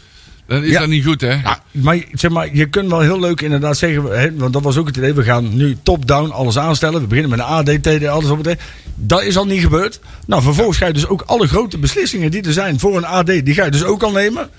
[0.47, 0.79] dan is Ja.
[0.79, 1.33] dat niet goed, hè?
[1.33, 4.77] Ja, maar, zeg maar je kunt wel heel leuk inderdaad zeggen, hè, want dat was
[4.77, 7.01] ook het idee, we gaan nu top-down alles aanstellen.
[7.01, 8.59] We beginnen met een AD, TD, alles op het
[8.95, 9.99] Dat is al niet gebeurd.
[10.27, 13.25] Nou, vervolgens ga je dus ook alle grote beslissingen die er zijn voor een AD,
[13.25, 14.49] die ga je dus ook al nemen.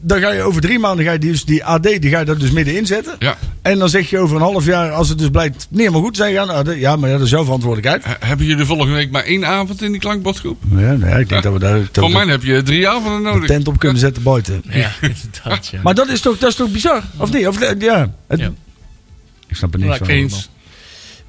[0.00, 2.24] Dan ga je over drie maanden ga je die, dus die AD, die ga je
[2.24, 3.14] daar dus middenin zetten.
[3.18, 3.36] Ja.
[3.62, 6.14] En dan zeg je over een half jaar, als het dus blijkt niet helemaal goed
[6.14, 8.04] te zijn gaan, AD, ja, maar ja, dat is jouw verantwoordelijkheid.
[8.04, 10.62] He- Hebben jullie volgende week maar één avond in die klankbordgroep?
[10.76, 13.28] Ja, nee, ik denk dat we daar dat Voor mij heb je drie avonden de
[13.28, 13.46] nodig.
[13.48, 14.62] tent op kunnen zetten buiten.
[14.70, 15.66] Ja, inderdaad.
[15.66, 15.80] Ja.
[15.82, 17.02] Maar dat is toch, dat is toch bizar?
[17.16, 17.46] Of niet?
[17.46, 18.10] Of, ja.
[18.28, 18.50] Het- Ja.
[19.48, 20.08] Ik snap er niks Ja, van.
[20.08, 20.50] Eens.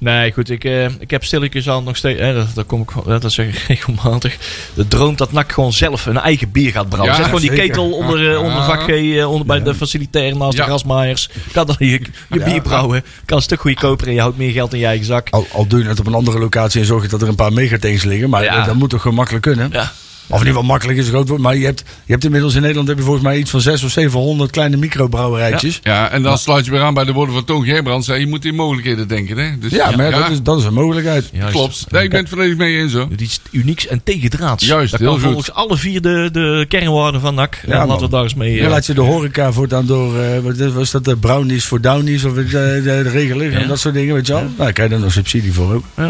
[0.00, 0.50] Nee, goed.
[0.50, 2.20] Ik, eh, ik heb stilletjes al nog steeds.
[2.20, 2.90] Hè, dat, dat, kom ik,
[3.20, 4.36] dat zeg ik regelmatig.
[4.74, 7.10] De droom dat NAC gewoon zelf een eigen bier gaat brouwen.
[7.10, 7.66] Ja, Zet gewoon die zeker.
[7.66, 10.62] ketel onder, eh, onder vak G, eh, onder, bij de facilitair naast Ja.
[10.64, 11.28] de grasmaaiers.
[11.52, 12.00] Kan dan je, je
[12.38, 12.44] Ja.
[12.44, 13.04] bier brouwen.
[13.24, 15.28] Kan een stuk goedkoper en je houdt meer geld in je eigen zak.
[15.30, 17.34] Al, al doe je het op een andere locatie en zorg je dat er een
[17.34, 18.30] paar megatanks liggen.
[18.30, 18.64] Maar Ja.
[18.64, 19.68] dat moet toch gewoon makkelijk kunnen?
[19.72, 19.92] Ja.
[20.32, 21.40] Of in ieder geval makkelijk is groot woord.
[21.40, 23.96] Maar je hebt, je hebt inmiddels in Nederland heb je volgens mij iets van 600
[23.96, 25.80] of 700 kleine microbrouwerijtjes.
[25.82, 28.06] Ja, Ja, en dan sluit je weer aan bij de woorden van Toon Gerbrands.
[28.06, 29.58] hè, Je moet in mogelijkheden denken, hè?
[29.58, 31.28] Dus, maar ja, Dat, is, dat is een mogelijkheid.
[31.32, 31.52] Juist.
[31.52, 31.86] Klopt.
[31.90, 33.08] Nee, ik ben het volledig mee eens, hoor.
[33.18, 34.66] Iets unieks en tegendraads.
[34.66, 35.26] Juist, dat heel kan goed.
[35.32, 37.58] volgens alle vier de, de kernwaarden van NAC.
[37.66, 38.56] Ja, Ja, laten we daar eens mee.
[38.56, 41.64] Dan eh, laat je de horeca voortaan door, eh, wat is- was dat de brownies
[41.64, 42.80] voor downies of eh, de,
[43.12, 43.58] de, Ja.
[43.58, 44.42] en dat soort dingen, weet je wel.
[44.42, 45.84] Nou, daar krijg je dan nog subsidie voor ook.
[45.96, 46.02] ja.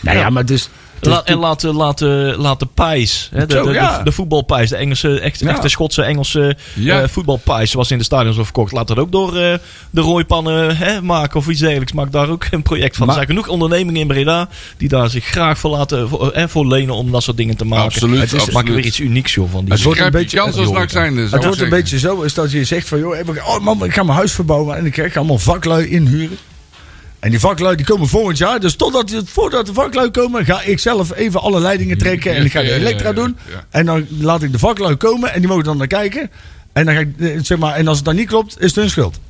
[0.00, 0.30] Nou ja, Ja.
[0.30, 0.68] maar het is...
[1.08, 4.02] La- en laat, de- laat, de- laat de pijs, hè, de, Zo, de, de, ja.
[4.02, 5.48] de voetbalpijs, de Engelse, echt, Ja.
[5.50, 7.02] echte Schotse, Engelse Ja.
[7.02, 8.72] eh, voetbalpijs, zoals in de stadions wordt verkocht.
[8.72, 9.54] Laat dat ook door eh,
[9.90, 11.92] de rooipannen hè, maken of iets dergelijks.
[11.92, 13.06] Maak daar ook een project van.
[13.06, 16.44] Maar- er zijn genoeg ondernemingen in Breda die daar zich graag voor laten voor, eh,
[16.48, 17.84] voor lenen om dat soort dingen te maken.
[17.84, 18.54] Absoluut, Het is, absoluut.
[18.54, 21.16] maken weer iets unieks joh, van die Het wordt een beetje- kans als NAC zijn.
[21.16, 23.84] Het wordt een beetje zo is dat je zegt van, joh, ik ga- oh man,
[23.84, 26.36] ik ga mijn huis verbouwen en ik ga allemaal vaklui inhuren.
[27.24, 28.60] En die vaklui die komen volgend jaar.
[28.60, 32.34] Dus totdat, voordat de vaklui komen, ga ik zelf even alle leidingen trekken.
[32.34, 33.36] En ik ga de elektra doen.
[33.70, 36.30] En dan laat ik de vaklui komen en die mogen dan naar kijken.
[36.72, 38.74] En, dan ga ik, eh, zeg maar, en als het dan niet klopt, is het
[38.74, 39.20] hun schuld.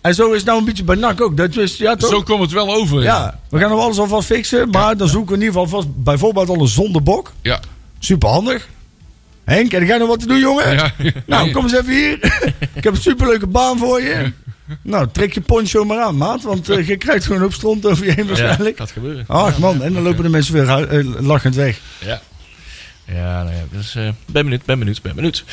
[0.00, 1.36] En zo is het nou een beetje bij NAC ook.
[1.36, 2.10] Dat is, ja, toch?
[2.10, 3.02] Zo komt het wel over.
[3.02, 4.70] ja, we gaan nog alles alvast fixen.
[4.70, 7.32] Maar dan zoeken we in ieder geval vast bijvoorbeeld al een zondebok.
[7.42, 7.60] Ja.
[7.98, 8.68] Super handig.
[9.44, 10.72] Henk, heb jij nog wat te doen, jongen?
[10.72, 10.92] Ja.
[11.26, 12.18] Nou, kom eens even hier.
[12.74, 14.32] ik heb een superleuke baan voor je.
[14.82, 16.42] Nou, trek je poncho maar aan, maat.
[16.42, 18.76] Want eh, je krijgt gewoon op stront over je heen Ja, waarschijnlijk.
[18.76, 19.24] gaat gebeuren.
[19.28, 21.78] Ach man, en dan lopen de mensen weer eh, lachend weg.
[21.98, 22.20] Ja.
[23.14, 25.44] Ja, nou ja, dus eh, ben benieuwd, ben benieuwd, ben benieuwd.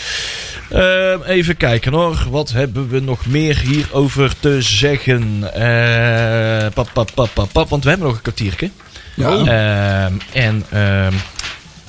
[0.70, 5.54] Ehm, even kijken hoor, wat hebben we nog meer hierover te zeggen?
[5.54, 8.70] Eh, pap, pap, pap, pap, pap, want we hebben nog een kwartiertje.
[9.16, 9.30] Ja.
[9.38, 11.14] Ehm, en ehm,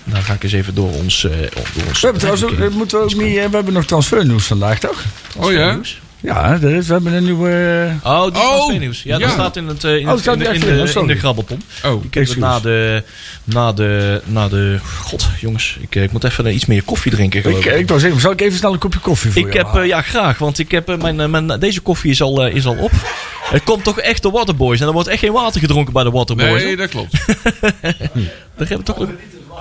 [0.05, 1.25] dan ga ik eens even door ons...
[1.25, 1.31] eh,
[1.75, 5.05] door ons We hebben trouwens moeten we ook niet, we hebben nog transfernieuws vandaag, toch?
[5.37, 5.79] Oh ja?
[6.21, 6.37] Nieuws.
[6.37, 7.51] Ja, er is, we hebben een nieuwe...
[8.03, 9.03] eh, Oh, die Oh, transfernieuws.
[9.03, 10.89] Ja, dat staat in, het, eh, in, Oh, het, in, de, in, de, Oh, in
[10.89, 11.09] sorry.
[11.15, 11.63] de grabbelton.
[11.85, 12.05] Oh.
[12.05, 13.03] Ik heb het na de,
[13.45, 14.79] na de, na de...
[15.03, 17.79] God, jongens, ik, eh, ik moet even iets meer koffie drinken geloof ik, ik.
[17.81, 19.87] ik wou zeggen, zal ik even snel een kopje koffie voor Ik je heb, halen?
[19.87, 22.91] ja graag, want ik heb, mijn, mijn, deze koffie is al, is al op.
[23.43, 24.81] Het komt toch echt de Waterboys.
[24.81, 26.63] En er wordt echt geen water gedronken bij de Waterboys.
[26.63, 27.13] Nee, dat klopt.
[28.57, 29.09] Daar hebben we toch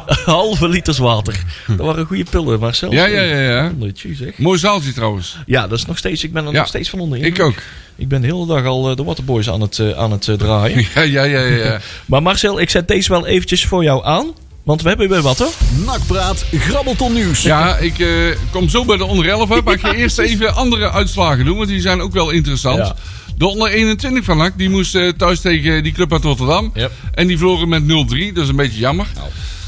[0.26, 1.44] halve liters water.
[1.68, 2.92] Dat waren goede pillen, Marcel.
[2.92, 3.72] Ja, ja, ja, ja.
[3.94, 4.38] Zeg.
[4.38, 5.38] Mooi zaaltje trouwens.
[5.46, 6.58] Ja, dat is nog steeds, ik ben er Ja.
[6.58, 7.24] nog steeds van onder.
[7.24, 7.56] Ik ook.
[7.96, 10.36] Ik ben de hele dag al eh, de Waterboys aan het, eh, aan het eh,
[10.36, 10.86] draaien.
[10.96, 11.66] Ja, ja, ja, ja.
[11.66, 11.80] ja.
[12.06, 14.34] maar Marcel, ik zet deze wel eventjes voor jou aan.
[14.64, 15.52] Want we hebben weer wat hoor.
[15.86, 17.42] Nakpraat, grabbelton nieuws.
[17.42, 18.08] Ja, ik eh,
[18.52, 19.64] kom zo bij de onder 11 uit.
[19.64, 22.78] Maar ik ga eerst even andere uitslagen doen, want die zijn ook wel interessant.
[22.78, 22.96] Ja.
[23.38, 26.72] De onder 21 van NAC, die moest eh, thuis tegen die club uit Rotterdam.
[26.74, 26.92] Yep.
[27.14, 27.86] En die verloren met 0-3,
[28.34, 29.08] dat is een beetje jammer.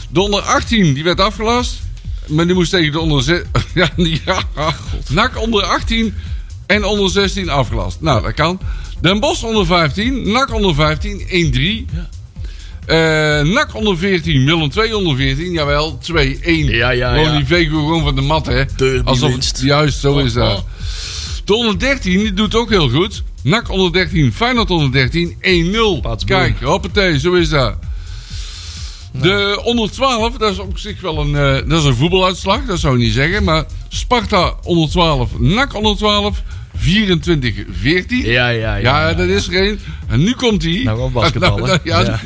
[0.07, 1.81] De onder 18, die werd afgelast.
[2.27, 3.45] Maar die moest tegen de onder...
[3.73, 4.43] Ja, ja,
[5.09, 6.13] NAC onder 18
[6.65, 7.97] en onder 16 afgelast.
[8.01, 8.59] Nou, dat kan.
[9.01, 11.21] Den Bosch onder 15, NAC onder 15,
[11.91, 11.95] 1-3.
[12.85, 15.51] Eh NAC onder 14, Willem 2 onder 14.
[15.51, 16.05] Jawel, 2-1.
[16.43, 17.35] Ja, ja, Gewoon ja.
[17.37, 18.63] die Vego gewoon van de mat, hè.
[18.75, 19.61] Derby-winst.
[19.61, 20.57] Juist, zo is Oh, dat.
[20.57, 20.63] oh.
[21.45, 23.23] De onder 13 die doet ook heel goed.
[23.43, 26.01] NAC onder 13, Feyenoord onder 13, 1-0.
[26.01, 26.39] Paatsboom.
[26.39, 27.75] Kijk, hoppatee, zo is dat.
[29.11, 32.79] De onder 12, dat is op zich wel een, eh, dat is een voetbaluitslag, dat
[32.79, 33.43] zou ik niet zeggen.
[33.43, 36.41] Maar Sparta onder 12, NAC onder 12,
[36.75, 38.25] 24, 14.
[38.25, 39.09] Ja, ja, ja.
[39.09, 39.79] Ja, dat is er een.
[40.07, 40.81] En nu komt hij.
[40.83, 41.65] Nou, gewoon basketballen.
[41.67, 42.19] Nou, ja, Ja.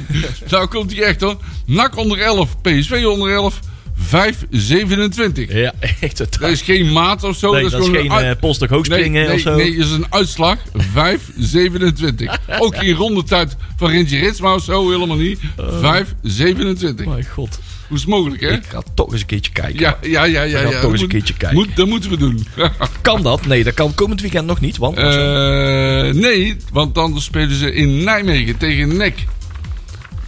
[0.50, 1.38] nou komt hij echt hoor.
[1.66, 3.60] NAC onder 11, PSV onder 11,
[4.02, 5.54] 5, 27.
[5.54, 6.50] Ja, echt Dat totaal.
[6.50, 7.52] is geen maat of zo.
[7.52, 9.56] Nee, dat dat is geen een uit- eh hoogspringen nee, nee, of zo.
[9.56, 12.40] Nee, dat is een uitslag 5, 27.
[12.60, 15.40] Ook geen rondetijd van Rintje Ritsma of zo, helemaal niet.
[15.58, 17.06] 5, 27.
[17.06, 17.60] Mijn god.
[17.88, 18.52] Hoe is het mogelijk, hè?
[18.52, 19.80] Ik ga toch eens een keertje kijken.
[19.80, 20.60] Ja, ja, ja, ja.
[20.62, 20.64] ja.
[20.64, 21.58] toch eens Dat een keertje kijken.
[21.58, 22.46] Moet, dat moeten we doen.
[23.02, 23.46] Kan dat?
[23.46, 24.78] Nee, dat kan komend weekend nog niet.
[24.78, 29.26] Want Eh, nee, want dan spelen ze in Nijmegen tegen NEC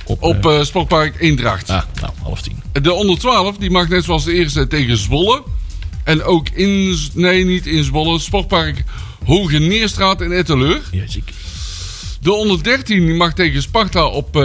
[0.06, 1.70] op eh, eh, Sportpark Eendracht.
[1.70, 2.62] ah, nou, half tien.
[2.82, 5.44] De onder 12 die mag net zoals de eerste tegen Zwolle.
[6.04, 8.84] En ook in, nee niet in Zwolle, Sportpark
[9.26, 10.82] Hoge Neerstraat in Etteleur.
[10.92, 11.32] Ja, ziek.
[12.22, 14.42] De onder 13 die mag tegen Sparta op eh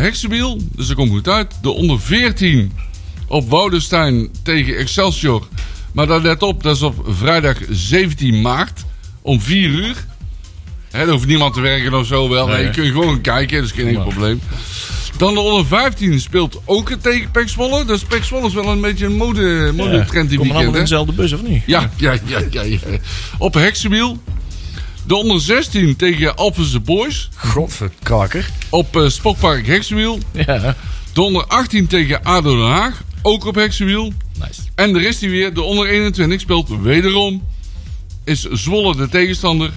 [0.00, 0.60] Heksenwiel.
[0.72, 1.54] Dus dat komt goed uit.
[1.62, 2.72] De onder 14
[3.26, 5.48] op Woudenstein tegen Excelsior.
[5.92, 8.84] Maar daar let op, dat is op vrijdag 17 maart
[9.22, 10.06] om 4 uur.
[10.90, 12.46] Hè, er hoeft niemand te werken of zo wel.
[12.46, 14.40] Nee, Nee, je kunt gewoon kijken, dat is geen enkel probleem.
[15.18, 17.84] Dan de onder 15 speelt ook tegen Pek Zwolle.
[17.84, 20.74] Dus Pek Zwolle is wel een beetje een mode, modetrend die Komen allemaal weekend.
[20.74, 21.62] in dezelfde bus of niet?
[21.66, 22.78] Ja, ja, ja, ja, ja.
[23.38, 24.18] Op Heksenwiel.
[25.06, 27.28] De onder 16 tegen Alphense Boys.
[27.34, 28.50] Godverkraker.
[28.70, 30.18] Op eh, Sportpark Heksenwiel.
[30.32, 30.76] Ja.
[31.12, 33.02] De onder 18 tegen ADO Den Haag.
[33.22, 34.12] Ook op Heksenwiel.
[34.40, 34.60] Nice.
[34.74, 35.54] En er is hij weer.
[35.54, 37.42] De onder 21 speelt wederom.
[38.24, 39.70] Is Zwolle de tegenstander.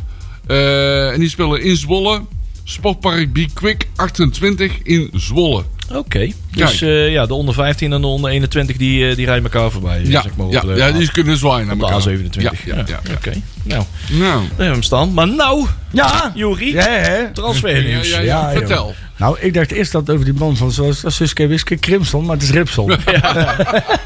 [0.48, 2.22] Eh, en die spelen in Zwolle.
[2.64, 5.64] Sportpark Be Quick 28 in Zwolle.
[5.94, 6.32] Oké.
[6.52, 9.72] Dus eh, ja, de onder 15 en de onder 21 die, eh, die rijden elkaar
[9.72, 10.02] voorbij.
[10.06, 12.02] Ja, zeg maar, op ja, de- ja, die kunnen zwaaien naar elkaar.
[12.02, 12.42] A27.
[12.42, 12.84] Ja, ja, ja.
[12.88, 13.00] ja.
[13.16, 13.32] Oké.
[13.64, 15.14] Nou, daar Nou, hebben we hem staan.
[15.14, 16.32] Maar nou, Ja.
[16.36, 17.32] Juri, Ja, hè?
[17.34, 18.10] transfernieuws.
[18.10, 18.52] Ja, ja, ja.
[18.52, 18.94] Ja, vertel.
[19.18, 20.72] Nou, ik dacht eerst dat over die man van
[21.06, 22.90] Suske Wiske Crimson, maar het is Ripson.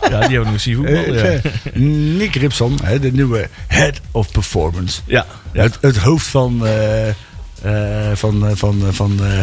[0.09, 1.13] Ja, die hebben we nog zien voetballen.
[1.13, 1.21] Ja.
[1.23, 1.39] Eh,
[2.17, 5.01] Nick Ripson, hè, de nieuwe Head of Performance.
[5.05, 5.25] Ja.
[5.51, 7.15] Het, het hoofd van, eh, eh,
[8.13, 9.39] van, eh, van, eh, van eh,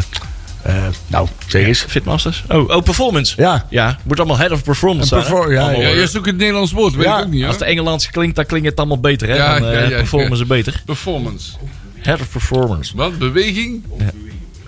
[0.63, 0.75] Eh,
[1.07, 1.85] nou, zeg eens.
[1.89, 2.45] Fitmasters?
[2.49, 3.35] Oh, oh, performance.
[3.37, 3.67] Ja.
[3.71, 5.23] Ja, moet allemaal head of performance zijn.
[5.23, 5.29] hè?
[5.29, 7.45] ja, Allemaal, Ja, jij zoekt het Nederlands woord, weet Ja, ik ook niet.
[7.45, 9.29] Als het Engelands klinkt, dan klinkt het allemaal beter.
[9.29, 9.35] Hè?
[9.35, 10.83] Ja, dan eh, ja, ja, performance is beter.
[10.85, 11.53] Performance.
[11.99, 12.97] Head of performance.
[12.97, 13.19] Wat?
[13.19, 13.85] Beweging?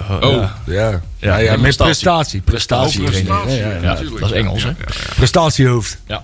[0.01, 0.51] Oh, Oh.
[0.67, 1.01] ja.
[1.19, 2.41] Ja, ja, met prestatie.
[2.41, 2.41] prestatie.
[2.41, 3.03] Prestatie.
[3.03, 4.21] Prestatie, Ja, ja, Ja, natuurlijk.
[4.21, 4.69] dat is Engels, hè?
[4.69, 5.13] Ja, ja, ja.
[5.15, 5.99] Prestatiehoofd.
[6.07, 6.23] Ja.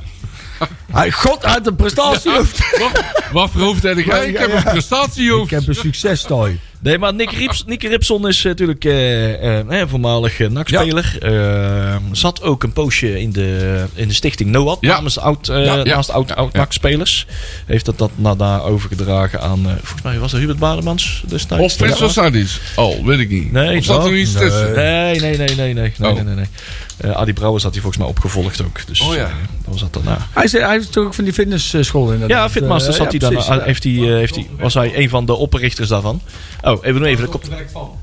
[0.92, 2.78] Hij, God uit een prestatiehoofd.
[2.78, 4.26] Wat, wat voor hoofd heb jij?
[4.26, 5.44] Ik ja, heb een prestatiehoofd.
[5.52, 6.60] Ik heb een successtooi.
[6.82, 11.16] Nee, maar Nick, Rips, Nick Ripson is natuurlijk eh, eh, eh, voormalig uh, NAC-speler.
[11.20, 14.78] Eh, zat ook een poosje in de, in de stichting NOAD.
[14.80, 14.94] Ja.
[14.94, 17.26] Namens oud, eh, Ja, naast oud, oud NAC-spelers.
[17.66, 19.58] Heeft dat, dat daarna overgedragen aan...
[19.66, 21.64] eh, volgens mij was dat Hubert Bademans destijds.
[21.64, 22.60] Of Frits van Sardis.
[22.76, 23.52] Oh, weet ik niet.
[23.52, 24.42] Nee, of zat er iets nee.
[24.42, 24.74] tussen?
[24.74, 25.92] Nee, nee, nee, nee, nee.
[25.98, 26.14] nee, Oh.
[26.14, 26.46] nee, nee,
[27.01, 28.86] Eh, Adi Brouwers had hij volgens mij opgevolgd ook.
[28.86, 29.24] Dus Oh ja.
[29.24, 29.30] eh,
[29.64, 30.26] dat was dat daarna.
[30.32, 32.38] Hij is, hij is toch ook van die fitnessschool inderdaad.
[32.38, 33.64] Ja, Fitmasters Eh, had hij ja, dan, ja.
[33.64, 36.20] heeft hij, heeft hij, was hij een van de oprichters daarvan.
[36.62, 37.44] Oh, even, even de kop.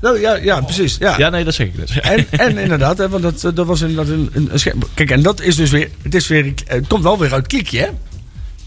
[0.00, 0.96] Oh, ja, ja, precies.
[0.98, 1.18] Ja.
[1.18, 2.00] Ja, nee, dat zeg ik dus.
[2.00, 4.78] En, en inderdaad, hè, want dat, dat was inderdaad een, een, een scherm.
[4.94, 5.90] Kijk, en dat is dus weer.
[6.02, 7.88] Het, is weer, het komt wel weer uit Kiekje, hè?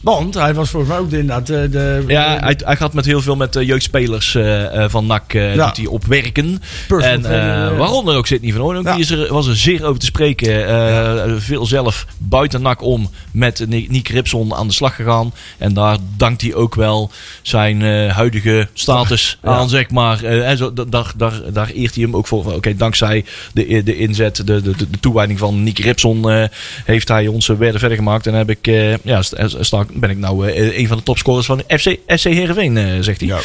[0.02, 2.04] Want hij was volgens mij ook de, inderdaad eh, de.
[2.08, 5.66] Ja, hij, hij gaat met heel veel met eh, jeugdspelers eh, van NAC eh, Ja.
[5.68, 6.62] doet hij op werken.
[6.88, 7.78] Personal En eh.
[7.78, 8.86] waaronder ook Sidney van Oornhoek.
[8.86, 8.92] Ja.
[8.92, 11.42] Die is er, was er zeer over te spreken.
[11.42, 15.34] Veel zelf buiten NAC om met Ni- Nick Ripson aan de slag gegaan.
[15.58, 17.82] En daar dankt hij ook wel zijn
[18.12, 20.24] huidige status aan, zeg maar.
[20.24, 22.54] En zo, da- daar, daar, daar eert hij hem ook voor.
[22.54, 26.48] Oké, dankzij de, de inzet, de, de, de, de toewijding van Nick Ripson...
[26.86, 28.28] heeft hij ons eh, weer verder gemaakt.
[28.28, 28.66] En heb ik,
[29.04, 32.78] ja, sta, sta- ben ik nou eh, een van de topscorers van FC, SC Heerenveen,
[32.78, 33.30] eh, zegt hij.
[33.30, 33.40] Ja.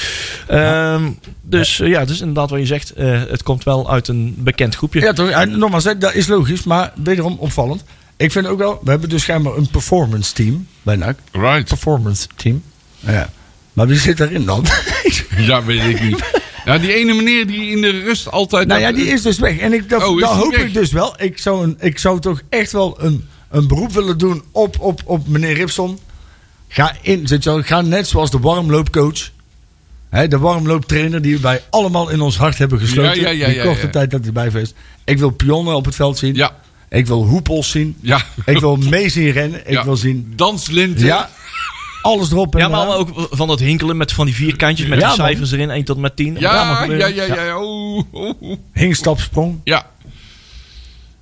[0.94, 1.10] Ehm,
[1.42, 2.90] dus eh, ja, dus inderdaad wat je zegt.
[2.92, 5.00] eh, het komt wel uit een bekend groepje.
[5.00, 5.28] Ja, toch?
[5.28, 7.84] En nogmaals, dat is logisch, maar wederom opvallend.
[8.16, 11.18] Ik vind ook wel, we hebben dus schijnbaar een performance team bij NAC.
[11.32, 11.68] Right.
[11.68, 12.62] Performance team.
[12.98, 13.30] Ja.
[13.72, 14.64] Maar wie zit daarin dan?
[15.36, 16.24] Ja, weet ik niet.
[16.64, 18.68] Ja, die ene meneer die in de rust altijd...
[18.68, 19.58] nou ja, die is dus weg.
[19.58, 20.60] En ik, dat, Oh, hoop weg?
[20.64, 21.14] ik dus wel.
[21.18, 25.00] Ik zou, een, ik zou toch echt wel een, een beroep willen doen op, op,
[25.04, 25.98] op meneer Ripson.
[26.68, 29.30] Ga, in, zit je wel, ga net zoals de warmloopcoach.
[30.10, 33.20] Hè, de warmlooptrainer die wij allemaal in ons hart hebben gesloten.
[33.20, 33.88] Ja, ja, ja, die korte ja.
[33.90, 34.72] tijd dat hij bij is.
[35.04, 36.34] Ik wil pionnen op het veld zien.
[36.34, 36.56] Ja,
[36.88, 37.96] Ik wil hoepels zien.
[38.00, 38.20] ja.
[38.44, 39.60] Ik wil mee zien rennen.
[39.66, 39.84] Ik Ja.
[39.84, 40.32] wil zien.
[40.36, 41.04] Danslinten.
[41.06, 41.30] Ja,
[42.02, 42.96] alles erop en Ja, maar eraan.
[42.96, 45.26] ook van dat hinkelen met van die vierkantjes met Ja, die man.
[45.26, 46.36] cijfers erin, 1 tot en met 10.
[46.38, 47.60] Ja, ja, ja, ja.
[47.62, 48.56] Oeh, oeh, oeh.
[48.72, 49.60] Hingstapsprong.
[49.64, 49.86] Ja.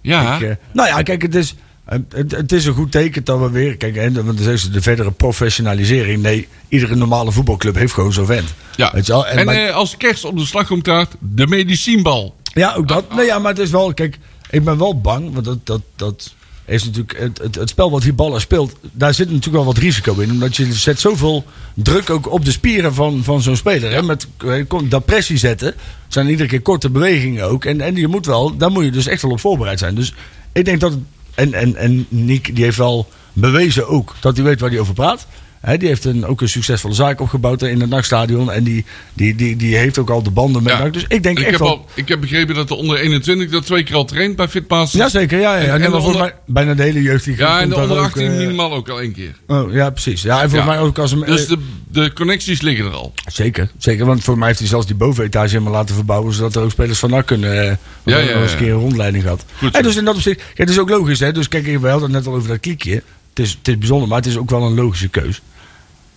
[0.01, 0.34] Ja.
[0.36, 1.55] Ik, eh, nou ja, kijk, het is,
[1.85, 3.76] het, het is een goed teken dat we weer.
[3.76, 6.22] Kijk, en, want ze de verdere professionalisering.
[6.22, 8.55] Nee, iedere normale voetbalclub heeft gewoon zo'n vent.
[8.76, 8.91] ja.
[8.93, 9.26] Weet je wel?
[9.26, 12.35] En eh, als kerst op de slagroomtaart, de medicijnbal.
[12.55, 13.14] ja, ook dat.
[13.14, 13.95] Nee, ja, maar het is wel.
[13.95, 14.18] Kijk,
[14.51, 15.32] ik ben wel bang.
[15.32, 17.18] Want dat, dat, dat is natuurlijk.
[17.18, 18.76] Het, het, het spel wat die ballen speelt.
[18.93, 20.30] Daar zit natuurlijk wel wat risico in.
[20.30, 23.93] Omdat je zet zoveel druk ook op de spieren van, van zo'n speler.
[23.93, 25.68] Hè, met eh, dat pressie zetten.
[25.68, 27.64] Het zijn iedere keer korte bewegingen ook.
[27.64, 28.57] En, en je moet wel.
[28.57, 29.95] Daar moet je dus echt wel op voorbereid zijn.
[29.95, 30.14] Dus
[30.53, 30.93] ik denk dat.
[30.93, 31.01] Het,
[31.35, 34.95] en, en, en Nick die heeft wel bewezen ook dat hij weet waar hij over
[34.95, 35.26] praat.
[35.65, 38.53] Hè, die heeft een, ook een succesvolle zaak opgebouwd in het nachtstadion.
[38.53, 38.85] En die,
[39.15, 40.79] die, die, die heeft ook al de banden met Ja.
[40.79, 40.93] NAC.
[40.93, 43.67] Dus ik denk ik, echt heb al, ik heb begrepen dat de onder 21 dat
[43.67, 44.93] twee keer al traint bij Fitpass.
[44.93, 45.55] Jazeker, ja.
[45.57, 45.61] ja.
[45.61, 45.73] En- ja.
[45.85, 48.27] en volgens onder- mij bijna de hele jeugd die Ja, en de onder ook, 18
[48.31, 49.35] eh, minimaal ook al één keer.
[49.47, 50.23] Oh, ja, precies.
[50.23, 50.77] Ja, en volgens Ja.
[50.77, 51.11] mij ook als.
[51.21, 51.59] Dus eh, de,
[51.89, 53.12] de connecties liggen er al.
[53.27, 54.07] Zeker, zeker.
[54.07, 56.33] Want voor mij heeft hij zelfs die bovenetage helemaal laten verbouwen...
[56.35, 57.51] zodat er ook spelers van NAC kunnen...
[57.71, 58.65] eh, Ja, ja, nog eens een ja.
[58.65, 59.45] keer een rondleiding gehad.
[59.59, 59.77] Goed.
[59.77, 60.37] En dus in dat opzicht...
[60.37, 61.33] Kijk, het is ook logisch, hè.
[61.33, 63.03] Dus kijk, we hadden het net al over dat kliekje.
[63.35, 65.43] Het is, het is bijzonder, maar het is ook wel een logische keus.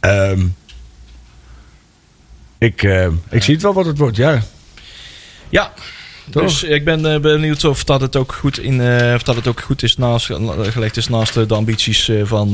[0.07, 0.45] Ehm,
[2.57, 4.41] ik, eh, ik zie het wel wat het wordt, ja.
[5.49, 5.73] Ja,
[6.29, 6.43] Toch?
[6.43, 9.47] dus ik ben eh, benieuwd of dat het ook goed, in, eh, of dat het
[9.47, 10.25] ook goed is naast,
[10.61, 12.51] gelegd is naast de ambities eh, van,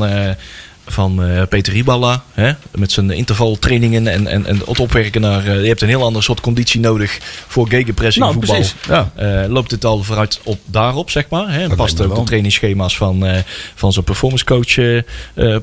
[0.87, 2.23] van eh, Peter Riballa.
[2.33, 2.51] Hè?
[2.71, 5.45] Met zijn intervaltrainingen en, en, en het opwerken naar...
[5.47, 7.17] eh, je hebt een heel ander soort conditie nodig
[7.47, 8.55] voor gegenpressing Nou, voetbal.
[8.55, 8.75] precies.
[8.87, 9.11] Ja.
[9.15, 11.53] Eh, loopt het al vooruit op daarop, zeg maar.
[11.53, 11.63] Hè?
[11.63, 13.37] En past ook de trainingsschema's van, eh,
[13.75, 15.01] van zijn performance coach,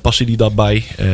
[0.01, 0.85] passen die daarbij?
[0.97, 1.07] Eh,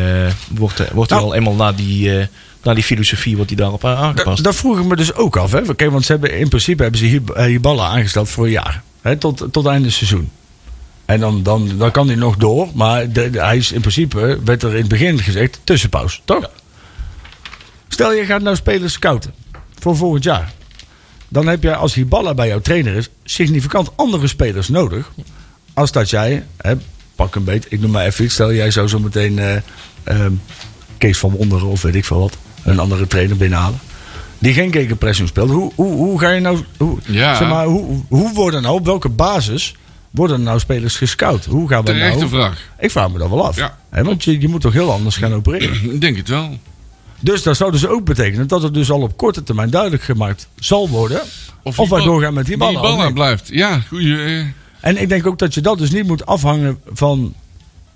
[0.50, 1.28] wordt er, wordt er Nou.
[1.28, 2.26] wel eenmaal naar die, eh,
[2.62, 4.36] naar die filosofie wordt die daarop aangepast?
[4.36, 5.52] Dat, dat vroeg ik me dus ook af.
[5.52, 5.74] Hè.
[5.74, 8.82] Kijk, want ze hebben, in principe hebben ze hier, eh, Hiballa aangesteld voor een jaar.
[9.02, 10.30] Hè, tot, tot einde seizoen.
[11.06, 12.68] En dan, dan, dan kan hij nog door.
[12.74, 16.18] Maar de, de- hij is in principe, werd er in het begin gezegd, tussenpauze.
[16.24, 16.50] Toch?
[17.88, 19.34] Stel je gaat nou spelers scouten.
[19.78, 20.52] Voor volgend jaar.
[21.28, 25.10] Dan heb je als Hiballa bij jouw trainer is, significant andere spelers nodig.
[25.74, 26.74] Als dat jij, hè,
[27.16, 28.34] pak een beet, ik noem maar even iets.
[28.34, 29.56] Stel jij zou zo meteen eh,
[30.04, 30.32] ehm,
[30.98, 32.36] Kees van Wonderen of weet ik veel wat.
[32.64, 33.78] Een andere trainer binnenhalen.
[34.38, 35.50] Die geen gegenpressing speelt.
[35.50, 36.64] Hoe, hoe, hoe ga je nou.
[36.78, 37.34] Hoe, Ja.
[37.36, 39.74] zeg maar, hoe, hoe worden nou, op welke basis
[40.16, 41.44] worden nou spelers gescout?
[41.44, 42.28] Hoe gaan we Terechte nou.
[42.30, 42.68] vraag.
[42.78, 43.56] Ik vraag me dat wel af.
[43.56, 43.76] Ja.
[43.90, 45.90] Want je, je moet toch heel anders gaan opereren.
[45.94, 46.58] Ik denk het wel.
[47.20, 50.48] Dus dat zou dus ook betekenen dat het dus al op korte termijn duidelijk gemaakt
[50.58, 51.20] zal worden.
[51.62, 52.80] Of, wij Hiballa- doorgaan met die ballen.
[52.80, 53.48] Hiballa blijft.
[53.52, 54.16] Ja, goeie.
[54.24, 54.44] eh,
[54.80, 57.34] En ik denk ook dat je dat dus niet moet afhangen van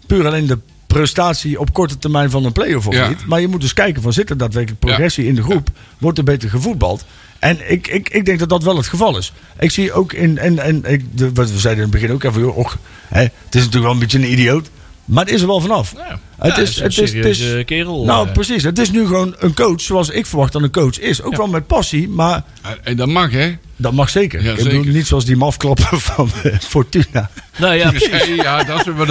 [0.06, 3.08] puur alleen de prestatie op korte termijn van een play-off of Ja.
[3.08, 3.26] niet.
[3.26, 5.68] Maar je moet dus kijken van zit er daadwerkelijk progressie in de groep?
[5.98, 7.04] Wordt er beter gevoetbald?
[7.40, 9.32] En ik, ik, ik denk dat dat wel het geval is.
[9.58, 12.22] Ik zie ook in, en, en ik, de, wat we zeiden in het begin ook
[12.22, 12.78] even, joh, och,
[13.08, 14.70] hè, het is natuurlijk wel een beetje een idioot.
[15.10, 15.94] Maar het is er wel vanaf.
[15.96, 16.18] Ja.
[16.38, 18.04] Het Ja, is, een het is, het serieuze is, kerel.
[18.04, 18.32] nou, eh.
[18.32, 18.62] precies.
[18.62, 21.22] Het is nu gewoon een coach zoals ik verwacht dat een coach is.
[21.22, 21.38] Ook Ja.
[21.38, 22.42] wel met passie, maar
[22.82, 23.56] En dat mag, hè?
[23.76, 24.42] dat mag zeker.
[24.42, 27.30] Ja, ik bedoel, niet zoals die mafklappen van eh, Fortuna.
[27.58, 28.26] Nou ja, precies.
[28.36, 29.06] Ja, dat is weer wat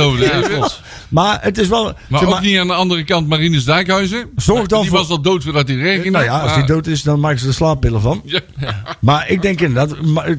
[0.48, 0.82] klopt.
[1.10, 1.94] Maar het is wel...
[2.08, 4.30] maar zeg ook niet aan de andere kant Marinus Dijkhuizen.
[4.36, 6.10] Zorg dan die voor- was al dood voordat hij regende.
[6.10, 8.22] Nou ja, als die dood is, dan maken ze er slaappillen van.
[8.26, 8.42] Ja.
[9.00, 10.38] Maar ik denk inderdaad, maar,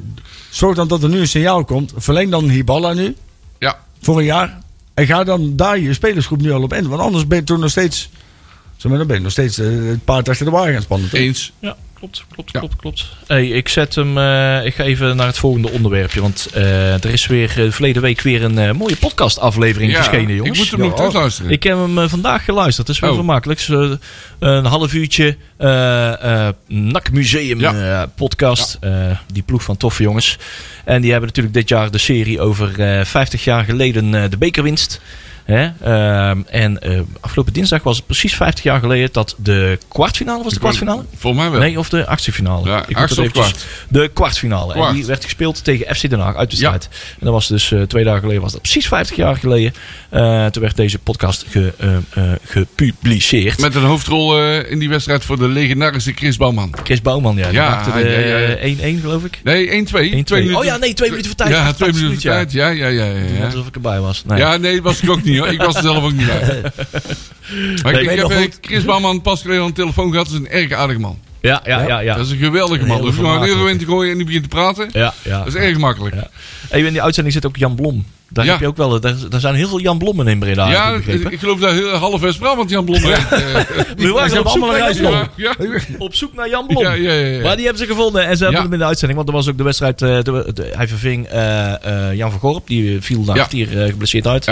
[0.51, 1.93] zorg dan dat er nu een signaal komt.
[1.97, 3.17] Verleng dan Hiballa nu,
[3.59, 3.79] ja.
[4.03, 4.59] voor een jaar.
[5.01, 6.88] En ga dan daar je spelersgroep nu al op in.
[6.88, 8.11] Want anders ben je toen nog steeds...
[8.76, 11.11] Zeg maar, dan ben je nog steeds eh, het paard achter de wagen gaan spannen.
[11.11, 11.20] toch?
[11.20, 11.53] Eens.
[11.59, 12.59] Ja, klopt, klopt, Ja.
[12.59, 13.07] klopt, klopt.
[13.26, 14.18] Hey, ik zet hem.
[14.18, 16.20] eh, ik ga even naar het volgende onderwerpje.
[16.20, 20.34] Want eh, er is weer eh, verleden week weer een eh, mooie podcastaflevering Ja, verschenen,
[20.34, 20.51] jongens.
[20.59, 21.51] ik moet hem Ja, nog terugluisteren.
[21.51, 22.86] Ik heb hem vandaag geluisterd.
[22.86, 23.16] Dat is wel Oh.
[23.16, 23.66] vermakelijk.
[24.38, 28.03] Een half uurtje eh, eh, NAC Museum Ja.
[28.03, 28.76] eh, podcast.
[28.80, 28.90] Eh,
[29.32, 30.38] die ploeg van toffe jongens.
[30.84, 34.36] En die hebben natuurlijk dit jaar de serie over eh 50 jaar geleden eh, de
[34.36, 35.01] bekerwinst.
[35.51, 35.70] Hè?
[35.82, 40.53] Ehm, en eh, afgelopen dinsdag was het precies 50 jaar geleden dat de kwartfinale was
[40.53, 41.05] de kwartfinale?
[41.16, 41.61] Volgens mij wel.
[41.61, 42.68] Nee, of de achtste finale.
[42.68, 43.53] Ja, Ik achtste of
[43.88, 44.72] De kwartfinale.
[44.72, 44.94] En Kwart.
[44.94, 46.62] die werd gespeeld tegen FC Den Haag uit de Ja.
[46.62, 46.88] strijd.
[46.92, 49.74] En dat was dus eh, twee dagen geleden, was dat precies 50 jaar geleden.
[50.11, 51.72] Eh, toen werd deze podcast ge,
[52.44, 53.61] gepubliceerd.
[53.61, 56.74] Met een hoofdrol in die wedstrijd voor de legendarische Chris Bouwman.
[56.84, 57.44] Chris Bouwman, ja.
[57.44, 58.46] Die Ja, maakte ja, ja, ja.
[58.46, 59.40] de 1-1 geloof ik.
[59.44, 60.11] Nee, 1-2.
[60.11, 60.24] 1-2.
[60.24, 61.51] Twee minuten- Oh ja, nee, twee minuten voor tijd.
[61.51, 62.53] Ja, 88 twee minuten voor tijd.
[62.53, 63.05] Ja, ja, ja.
[63.05, 63.44] ja, ja.
[63.44, 64.24] alsof ik erbij was.
[64.26, 64.38] Nee.
[64.38, 65.49] Ja, nee, was ik ook niet hoor.
[65.53, 66.62] Ik was er zelf ook niet bij.
[67.82, 68.32] Maar ik, heb goed.
[68.32, 70.26] eh, Chris Bouwman pas geleden aan de telefoon gehad.
[70.26, 71.18] Dat is een erg aardige man.
[71.41, 71.99] ja, ja, ja.
[72.01, 72.14] ja.
[72.16, 73.01] Dat is een geweldige man.
[73.01, 74.88] Hoef je maar een euro in te gooien en die begint te praten.
[74.93, 75.38] ja, ja.
[75.38, 76.14] Dat is erg makkelijk.
[76.14, 76.30] Ja.
[76.68, 78.07] Hey, in die uitzending zit ook Jan Blom.
[78.33, 78.51] Daar Ja.
[78.51, 79.01] heb je ook wel.
[79.01, 80.70] Daar, daar zijn heel veel Jan Blommen in Breda.
[80.70, 80.95] Ja,
[81.31, 83.33] ik geloof dat heel half West-Brabant Jan Blom heeft.
[83.33, 83.41] eh,
[83.97, 85.28] We waren op allemaal naar Jan.
[85.37, 85.55] Ja.
[85.99, 86.83] Op zoek naar Jan Blom.
[86.83, 87.43] Ja, ja, ja, ja.
[87.43, 89.16] Maar die hebben ze gevonden en ze hebben hem in de uitzending.
[89.18, 90.03] Want er was ook de wedstrijd.
[90.03, 92.66] eh, de, de- hij verving eh, eh, Jan van Gorp.
[92.66, 94.47] Die viel na kwartier eh, geblesseerd uit.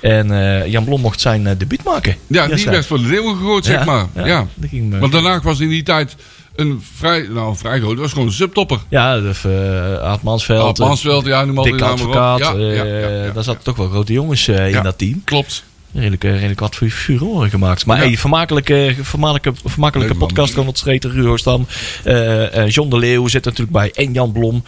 [0.00, 2.16] En eh, Jan Blom mocht zijn eh, debuut maken.
[2.26, 4.06] Ja, die werd voor de leeuwen gegooid, zeg maar.
[4.24, 4.46] Ja.
[4.62, 6.16] eh, Want daarna was in die tijd
[6.56, 8.78] een vrij, nou vrij groot, dat was gewoon een subtopper.
[8.88, 10.68] ja, de, uh, Aad Mansveld.
[10.68, 12.38] Aad Mansveld, ja, noem die Dick maar Advocaat.
[12.38, 15.24] Ja, ja, eh, ja, daar zaten toch wel grote jongens eh, in dat team.
[15.24, 15.64] Klopt.
[15.92, 17.86] Redelijk, redelijk wat voor furoren gemaakt.
[17.86, 20.54] Maar hey, vermakelijke, vermakelijke, vermakelijke Leuk podcast.
[20.54, 21.66] Ronald Streeter, Ruho Stam.
[22.04, 23.90] eh, John de Leeuw zit natuurlijk bij.
[23.94, 24.64] En Jan Blom,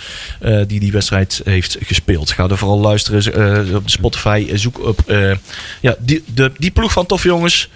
[0.66, 2.30] die die wedstrijd heeft gespeeld.
[2.30, 4.50] Ga er vooral luisteren op Spotify.
[4.54, 5.00] zoek op
[5.80, 7.68] ja, die, de, die ploeg van toffe jongens.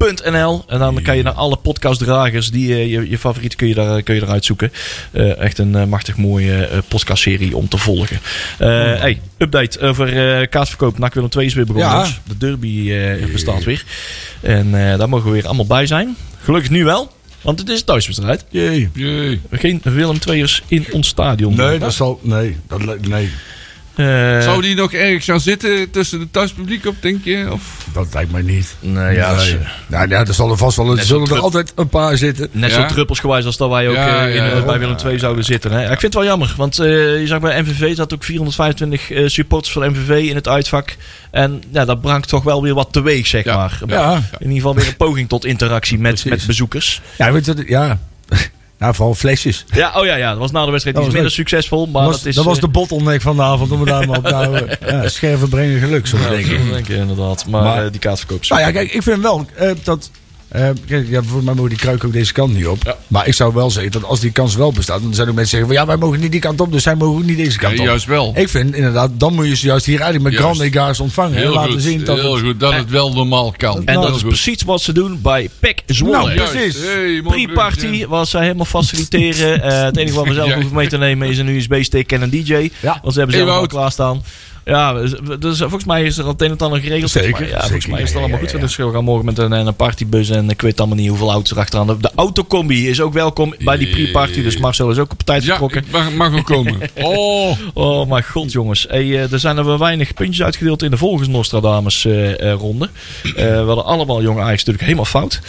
[0.00, 0.64] Podcast.nl.
[0.66, 2.50] En dan kan je naar alle podcastdragers.
[2.50, 4.72] Die, eh, je, je favoriet kun je, daar, kun je eruit zoeken.
[5.10, 8.20] Eh, echt een eh, machtig mooie eh, podcastserie om te volgen.
[8.58, 8.68] Eh,
[9.00, 10.98] hey, update over eh kaartverkoop.
[10.98, 11.90] NAC Willem 2 is weer begonnen.
[11.90, 11.96] Ja.
[11.96, 12.20] jongens.
[12.24, 13.84] De derby eh, bestaat weer.
[14.40, 16.16] En eh, daar mogen we weer allemaal bij zijn.
[16.42, 17.10] Gelukkig nu wel.
[17.40, 18.44] Want het is een thuiswedstrijd.
[18.50, 18.88] Jee.
[18.94, 19.40] Jee.
[19.50, 21.54] Geen Willem 2'ers in ons stadion.
[21.56, 22.20] Nee, dat zal...
[22.22, 23.30] Nee, dat, nee, Eh,
[24.42, 27.48] Zou die nog ergens gaan zitten tussen het thuispubliek op, denk je?
[27.52, 27.86] Of?
[27.92, 28.74] dat lijkt mij niet.
[28.80, 29.56] Nou ja, Nee.
[29.86, 30.96] Nou ja, er zal er vast wel...
[30.98, 32.48] Er zullen er altijd een paar zitten.
[32.52, 32.88] Net Ja.
[32.88, 35.44] zo druppelsgewijs als dat wij ook Ja, eh, in, ja, eh, bij Willem II zouden
[35.44, 35.70] zitten.
[35.70, 35.76] Hè?
[35.78, 36.54] Ja, ik vind het wel jammer.
[36.56, 36.86] Want eh,
[37.20, 40.96] je zag bij MVV zat ook 425 eh, supporters van MVV in het uitvak.
[41.30, 43.56] En ja, dat brengt toch wel weer wat teweeg, zeg Ja.
[43.56, 43.80] maar.
[43.86, 44.14] Ja.
[44.14, 47.00] In ieder geval weer een poging tot interactie met, met bezoekers.
[47.18, 47.64] Ja, weet je.
[47.66, 47.98] Ja.
[48.80, 49.64] Nou, vooral flesjes.
[49.72, 51.86] Ja, oh ja, ja, dat was na de wedstrijd iets was minder succesvol.
[51.86, 53.88] Maar dat was, dat is, dat was eh, de bottleneck van de avond, om het
[53.88, 54.78] daar maar op te houden.
[54.86, 56.70] Ja, scherven brengen geluk, zo ja, denk ik.
[56.72, 57.46] denk inderdaad.
[57.46, 60.10] Maar, Maar- eh, die kaartverkoop Nou ja, kijk, ik vind wel eh, dat...
[60.50, 62.78] eh, kijk, ja, voor mij mogen die kruik ook deze kant niet op.
[62.84, 62.96] Ja.
[63.08, 65.02] Maar ik zou wel zeggen dat als die kans wel bestaat...
[65.02, 65.80] dan zijn er mensen zeggen van...
[65.82, 67.80] ja, wij mogen niet die kant op, dus zij mogen ook niet deze kant Ja,
[67.80, 67.86] op.
[67.86, 68.32] juist wel.
[68.36, 71.36] Ik vind inderdaad, dan moet je ze juist hier eigenlijk met grande egaars ontvangen.
[71.36, 72.44] en Heel laten goed, zien dat heel het...
[72.44, 73.76] goed dat het wel normaal kan.
[73.86, 74.28] En Nou, dat is goed.
[74.30, 76.34] precies wat ze doen bij PEC Zwolle.
[76.34, 76.76] Nou, precies.
[76.82, 79.62] Hey, Pre-party was zij helemaal faciliteren.
[79.62, 80.54] Eh, het enige wat we zelf Ja.
[80.54, 82.70] hoeven mee te nemen is een USB-stick en een DJ.
[82.80, 82.98] Ja.
[83.02, 83.68] Want ze hebben zelf al Ewout.
[83.68, 84.22] klaarstaan.
[84.64, 84.92] Ja,
[85.38, 87.10] dus volgens mij is er al het een en ander geregeld.
[87.10, 88.52] Zeker, Volgens mij, ja, volgens mij is het allemaal ja, goed.
[88.52, 88.58] ja.
[88.58, 91.50] Dus we gaan morgen met een, een partybus en ik weet allemaal niet hoeveel auto's
[91.52, 91.86] erachteraan.
[91.86, 94.42] De, de autocombi is ook welkom bij die pre-party.
[94.42, 96.78] Dus Marcel is ook op tijd ik mag, mag ook komen.
[96.94, 98.86] Oh, Oh mijn god jongens.
[98.88, 102.58] Hey, eh, er zijn er wel weinig puntjes uitgedeeld in de volgens Nostradamus eh, eh,
[102.58, 102.88] ronde.
[103.24, 105.40] Eh, we hadden allemaal Jong Ajax natuurlijk helemaal fout.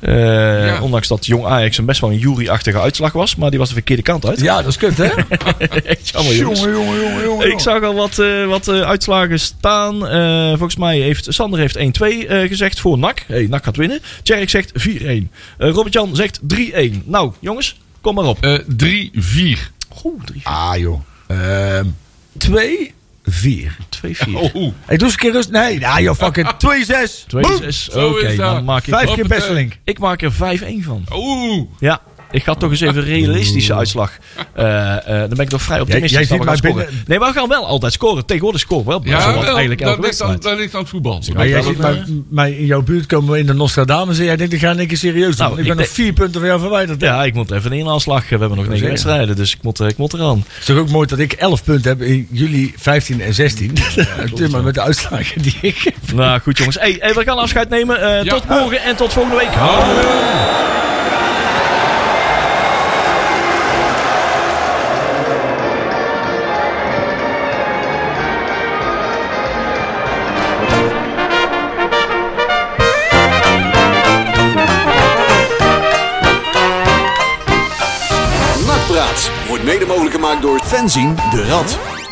[0.00, 0.78] Eh.
[0.82, 3.36] Ondanks dat Jong Ajax een best wel een jury-achtige uitslag was.
[3.36, 4.40] Maar die was de verkeerde kant uit.
[4.40, 5.04] Ja, dat is kut, hè?
[5.84, 6.60] Echt jammer jongens.
[6.60, 7.50] jongen, jongen, jongen, jongen.
[7.50, 10.06] Ik zag al wat, eh, wat wat eh, uitslagen staan.
[10.08, 13.24] Eh, volgens mij heeft Sander heeft 1-2 eh, gezegd voor NAC.
[13.26, 14.00] Hey, NAC gaat winnen.
[14.22, 15.30] Tjerk zegt 4-1.
[15.58, 17.02] Eh, Robert-Jan zegt 3-1.
[17.04, 18.44] Nou, jongens, kom maar op.
[18.44, 19.72] Eh 3-4.
[20.04, 21.00] Oeh, 3 Ah, joh.
[21.26, 21.86] Ehm
[22.38, 22.94] 2,
[23.24, 23.76] 4.
[23.88, 25.50] 2 4 Oh, Hey, doe eens een keer rust.
[25.50, 26.58] Nee, ja, joh, fuck it.
[26.58, 27.24] 2, 6.
[27.28, 27.56] 2 Boom.
[27.56, 28.54] 6 Zo Oké, is dat.
[28.54, 28.94] dan maak ik...
[28.94, 29.26] Vijf keer.
[29.26, 29.78] Besselink.
[29.84, 30.36] Ik maak er 5-1
[30.80, 31.04] van.
[31.12, 31.62] Oeh.
[31.78, 32.00] Ja,
[32.30, 34.12] ik ga toch eens even een realistische uitslag.
[34.52, 36.86] Eh, eh, dan ben ik toch vrij optimistisch jij dat we ziet gaan mij scoren.
[36.86, 38.26] binnen- Nee, maar we gaan wel altijd scoren.
[38.26, 39.00] Tegenwoordig scoren we wel.
[39.04, 40.42] Ja, wel, eigenlijk dat, elke ligt aan, wedstrijd.
[40.42, 41.22] dat ligt aan het voetbal.
[41.34, 44.36] Maar jij ziet mij, mij in jouw buurt komen we in de Nostradamus en jij
[44.36, 45.46] denkt, ik ga keer serieus doen.
[45.46, 47.00] Nou, ik ik ben nog vier punten van jou verwijderd.
[47.00, 48.28] Ja, ik moet even een inhaalslag.
[48.28, 50.36] We hebben nog negen wedstrijden, dus ik moet, eh, ik moet eraan.
[50.48, 53.72] Het is toch ook mooi dat ik 11 punten heb in juli 15 en 16.
[54.34, 55.94] Ja, maar met de uitslagen die ik heb.
[56.14, 58.00] Nou goed jongens, hey, hey, we gaan afscheid nemen.
[58.02, 58.32] Eh, Ja.
[58.34, 59.48] Tot morgen en tot volgende week.
[80.18, 82.07] Gemaakt door Fenzin de Rad.